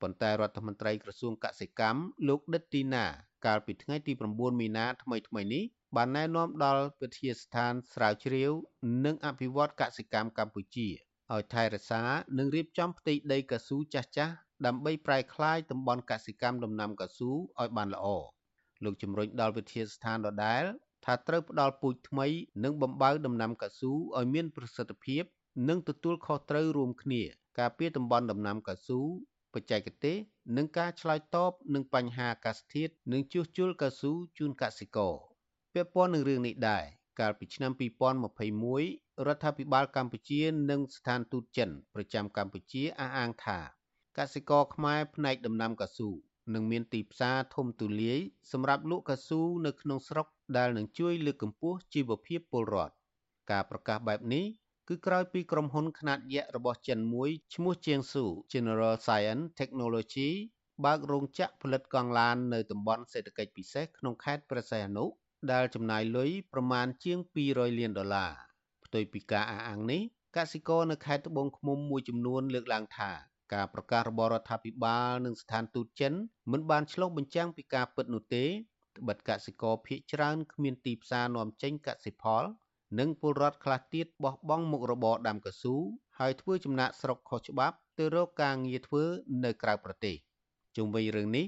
[0.00, 3.04] ប៉ុន្តែរដ្ឋមន្ត្រីក្រសួងកសិកម្មលោកដិតទីណា
[3.46, 5.64] កាលពីថ្ងៃទី9មីនាថ្មីថ្មីនេះ
[5.96, 8.52] បានណែនាំដល់វិទ្យាស្ថានស្រាវជ្រាវ
[9.04, 10.88] និងអភិវឌ្ឍកសិកម្មកម្ពុជា
[11.32, 12.02] ឲ្យថែរក្សា
[12.38, 14.36] និងរៀបចំផ្ទៃដីកស៊ូចាស់ៗ
[14.66, 17.30] ដើម្បីប្រែក្លាយតំបន់កសិកម្មដំណាំកស៊ូ
[17.60, 18.06] ឲ្យបានល្អ
[18.84, 20.64] លោកជំរុញដល់វិទ្យាស្ថានដដែល
[21.04, 22.26] ថាត្រូវផ្ដល់ពូជថ្មី
[22.64, 25.24] និងបំបៅដំណាំកស៊ូឲ្យមានប្រសិទ្ធភាព
[25.68, 27.22] និងទទួលខុសត្រូវរួមគ្នា
[27.58, 29.00] ការពារតំបន់ដំណាំកស៊ូ
[29.54, 30.16] បច្ចេកទេស
[30.56, 35.14] និងការឆ្លើយតបនឹងបញ្ហាអាកាសធាតុនិងជួសជុលកស៊ូជូនកសិករ
[35.74, 36.84] ពាក់ព័ន្ធនឹងរឿងនេះដែរ
[37.20, 37.72] កាលពីឆ្នាំ
[38.48, 43.58] 2021រដ្ឋាភិបាលកម្ពុជានិងស្ថានទូតចិនប្រចាំកម្ពុជាអះអាងថា
[44.18, 46.10] កសិករខ្មែរផ្នែកដំណាំកស៊ូ
[46.52, 48.18] នឹងមានទីផ្សារធំទូលាយ
[48.52, 50.26] សម្រាប់លក់កៅស៊ូនៅក្នុងស្រុក
[50.56, 52.94] ដែលនឹងជួយលើកកម្ពស់ជីវភាពពលរដ្ឋ
[53.50, 54.44] ការប្រកាសបែបនេះ
[54.88, 60.30] គឺក្រោយពីក្រុមហ៊ុនខ្នាតយក្សរបស់ចិនមួយឈ្មោះជាងស៊ូ General Science Technology
[60.84, 65.04] បើករោងចក្រផលិតកង់ឡាននៅតំបន់សេដ្ឋកិច្ចពិសេសក្នុងខេត្តព្រះសីហនុ
[65.52, 67.18] ដែលចំណាយលុយប្រមាណជាង
[67.48, 68.32] 200លានដុល្លារ
[68.84, 70.02] ផ្ទុយពីការអះអាងនេះ
[70.36, 73.10] កសិករនៅខេត្តត្បូងឃ្មុំមួយចំនួនលើកឡើងថា
[73.52, 76.12] ការប្រកាសរបស់រដ្ឋាភិបាលនិងស្ថានទូតចិន
[76.52, 78.44] មិនបានឆ្លុះបញ្ចាំងពីការពិតនោះទេ
[78.98, 82.44] ត្បិតកសិករភ ieck ច្រើនគ្មានទីផ្សារនាំចេញកសិផល
[82.98, 85.74] និងពលរដ្ឋខ្លះទៀតបោះបង់មុខរបរដាំកស៊ូ
[86.18, 89.02] ហើយធ្វើចំណាក់ស្រុកខុសច្បាប់ទៅរកការងារធ្វើ
[89.44, 90.16] នៅក្រៅប្រទេស
[90.76, 91.46] ជុំវិញរឿងនេះ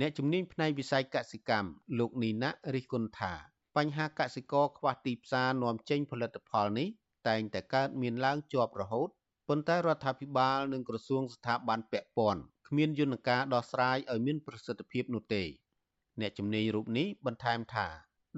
[0.00, 3.32] អ្នកជំនាញផ្នែកវិស័យកសិកម្មលោកនីណារិះគន់ថា
[3.76, 6.88] បញ្ហាកសិករខ្វះទីផ្សារនាំចេញផលិតផលនេះ
[7.28, 9.08] តែងតែកើតមានឡើងជាប់រហូត
[9.48, 15.42] ប៉ុន្តែរដ្ឋាភិបាលនិងក្រសួងស្ថាប័នពាក់ព័ន្ធគ្មានយន្តការដោះស្រាយឲ្យមានប្រសិទ្ធភាពនោះទេ
[16.20, 17.86] អ្នកជំនាញរូបនេះបន្ថែមថា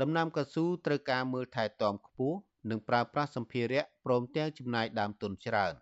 [0.00, 2.38] ដំណាំកៅស៊ូត្រូវការមើលថែទាំខ្ពស់
[2.70, 5.74] និងប្រើប្រាស់សម្ភារៈព្រមទាំងចំណាយដើមទុនច្រើន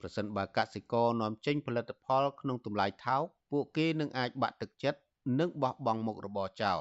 [0.00, 5.00] ប្រសិនបើកសិករនាំចេញផលិតផលក្នុងតម្លៃថោកពួកគេនឹងអាចបាក់ទឹកចិត្ត
[5.40, 6.80] និងបោះបង់មុខរបរចោល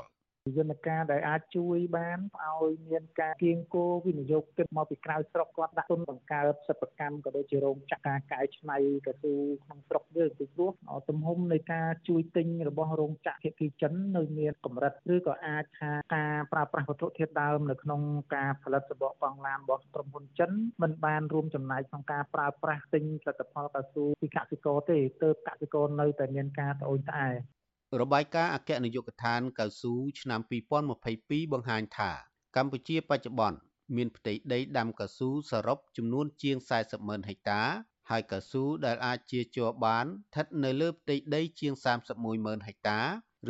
[0.57, 8.77] យន្តការដែលអាចជួយបានឲ្យមានការគៀងគោវិនិយោគទឹកមកពីក្រៅស្រុកគាត់ដាក់ទុនបង្កើតសិប្បកម្មក៏ដូចជារោងចក្រការកែច្នៃ
[9.07, 10.71] កស៊ូក្នុងស្រុកយើងពីព្រោះ
[11.09, 18.01] ទំហំនៃការជួយទិញរបស់រោងចក្រភាគីចិននៅមានកម្រិតឬក៏អាចថាការប្រើប្រាស់វត្ថុធាតុដើមនៅក្នុង
[18.35, 27.35] ការផលិតរបស់កង់ឡានរបស់ក្រុមហ៊ុនចិនមិនបានរួមចំណែកក្នុងការប្រើប្រាស់ទិញផលិតផលកស៊ូពីកសិករទេទើបកសិករនៅតែមានការត្អូញត្អែរ
[28.13, 30.41] បាយការណ៍អគ្គនាយកដ្ឋានកៅស៊ូឆ្នាំ
[30.97, 32.11] 2022បង្ហាញថា
[32.55, 33.57] កម្ពុជាបច្ចុប្បន្ន
[33.95, 37.61] មានផ្ទៃដីដាំកៅស៊ូសរុបចំនួនជាង40ម៉ឺនហិកតា
[38.09, 41.73] ហើយកៅស៊ូដែលអាចជាជ័របានស្ថិតនៅលើផ្ទៃដីជាង
[42.05, 42.99] 31ម៉ឺនហិកតា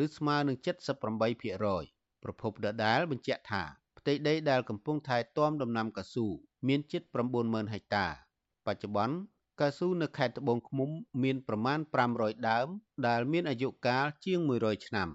[0.03, 0.57] ឬស្មើនឹង
[0.95, 3.63] 78%ប្រភពដដែលបញ្ជាក់ថា
[3.97, 6.27] ផ្ទៃដីដែលកំពុងថែទាំដំណាំកៅស៊ូ
[6.67, 8.05] មានជិត9ម៉ឺនហិកតា
[8.65, 9.15] បច្ចុប្បន្ន
[9.61, 10.89] កៅស៊ូនៅខេត្តត្បូងឃ្មុំ
[11.23, 11.79] មានប្រមាណ
[12.13, 12.67] 500ដើម
[13.07, 15.09] ដែលមានអាយុកាលជាង100ឆ្នាំ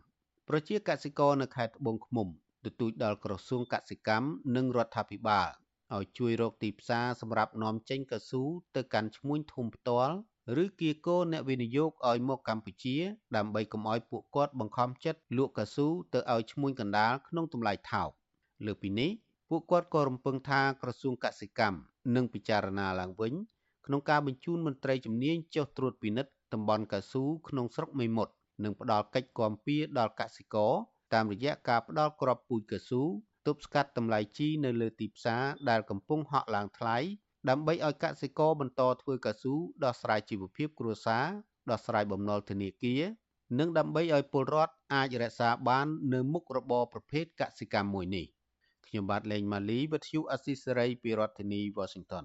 [0.49, 2.29] ប្រជាកសិករនៅខេត្តត្បូងឃ្មុំ
[2.65, 5.49] ទទូចដល់ក្រសួងកសិកម្មនិងរដ្ឋាភិបាល
[5.97, 8.43] ឲ្យជួយរកទីផ្សារសម្រាប់នាំចេញកៅស៊ូ
[8.77, 10.15] ទៅកាន់ឈ្មួញធំផ្ទាល់
[10.63, 12.97] ឬគៀកោអ្នកវិនិយោគឲ្យមកកម្ពុជា
[13.37, 18.11] ដើម្បីកុំឲ្យពួកគាត់បង្ខំចិត្តលក់កៅស៊ូទៅឲ្យឈ្មួញកណ្ដាលក្នុងតម្លៃថោក
[18.67, 19.11] លើពីនេះ
[19.49, 21.79] ពួកគាត់ក៏រំពឹងថាក្រសួងកសិកម្ម
[22.17, 23.35] នឹងពិចារណាឡើងវិញ
[23.87, 28.33] ក្នុងការបញ្ជូនមន្ត្រីជំនាញចុះត្រួតពិនិត្យតំបន់កៅស៊ូក្នុងស្រុកមេមត់
[28.65, 30.73] និងផ្ដល់កិច្ចគាំពារដល់កសិករ
[31.15, 33.03] តាមរយៈការផ្ដល់គ្រាប់ពូជកៅស៊ូ
[33.47, 36.99] ទប់ស្កាត់តម្លៃជីនៅលើទីផ្សារដែលកំពុងហក់ឡើងថ្លៃ
[37.49, 39.55] ដើម្បីឲ្យកសិករបន្តធ្វើកៅស៊ូ
[39.85, 41.27] ដោះស្រាយជីវភាពគ្រួសារ
[41.71, 43.03] ដោះស្រាយបំណុលធនាគារ
[43.59, 48.27] និងដើម្បីឲ្យពលរដ្ឋអាចរក្សាបាននៅមុខរបរប្រភេទកសិកម្មមួយនេះ
[48.87, 52.25] ខ្ញុំបាទលេងម៉ាលីវិទ្យុអស៊ីសេរីពីរដ្ឋធានី Washington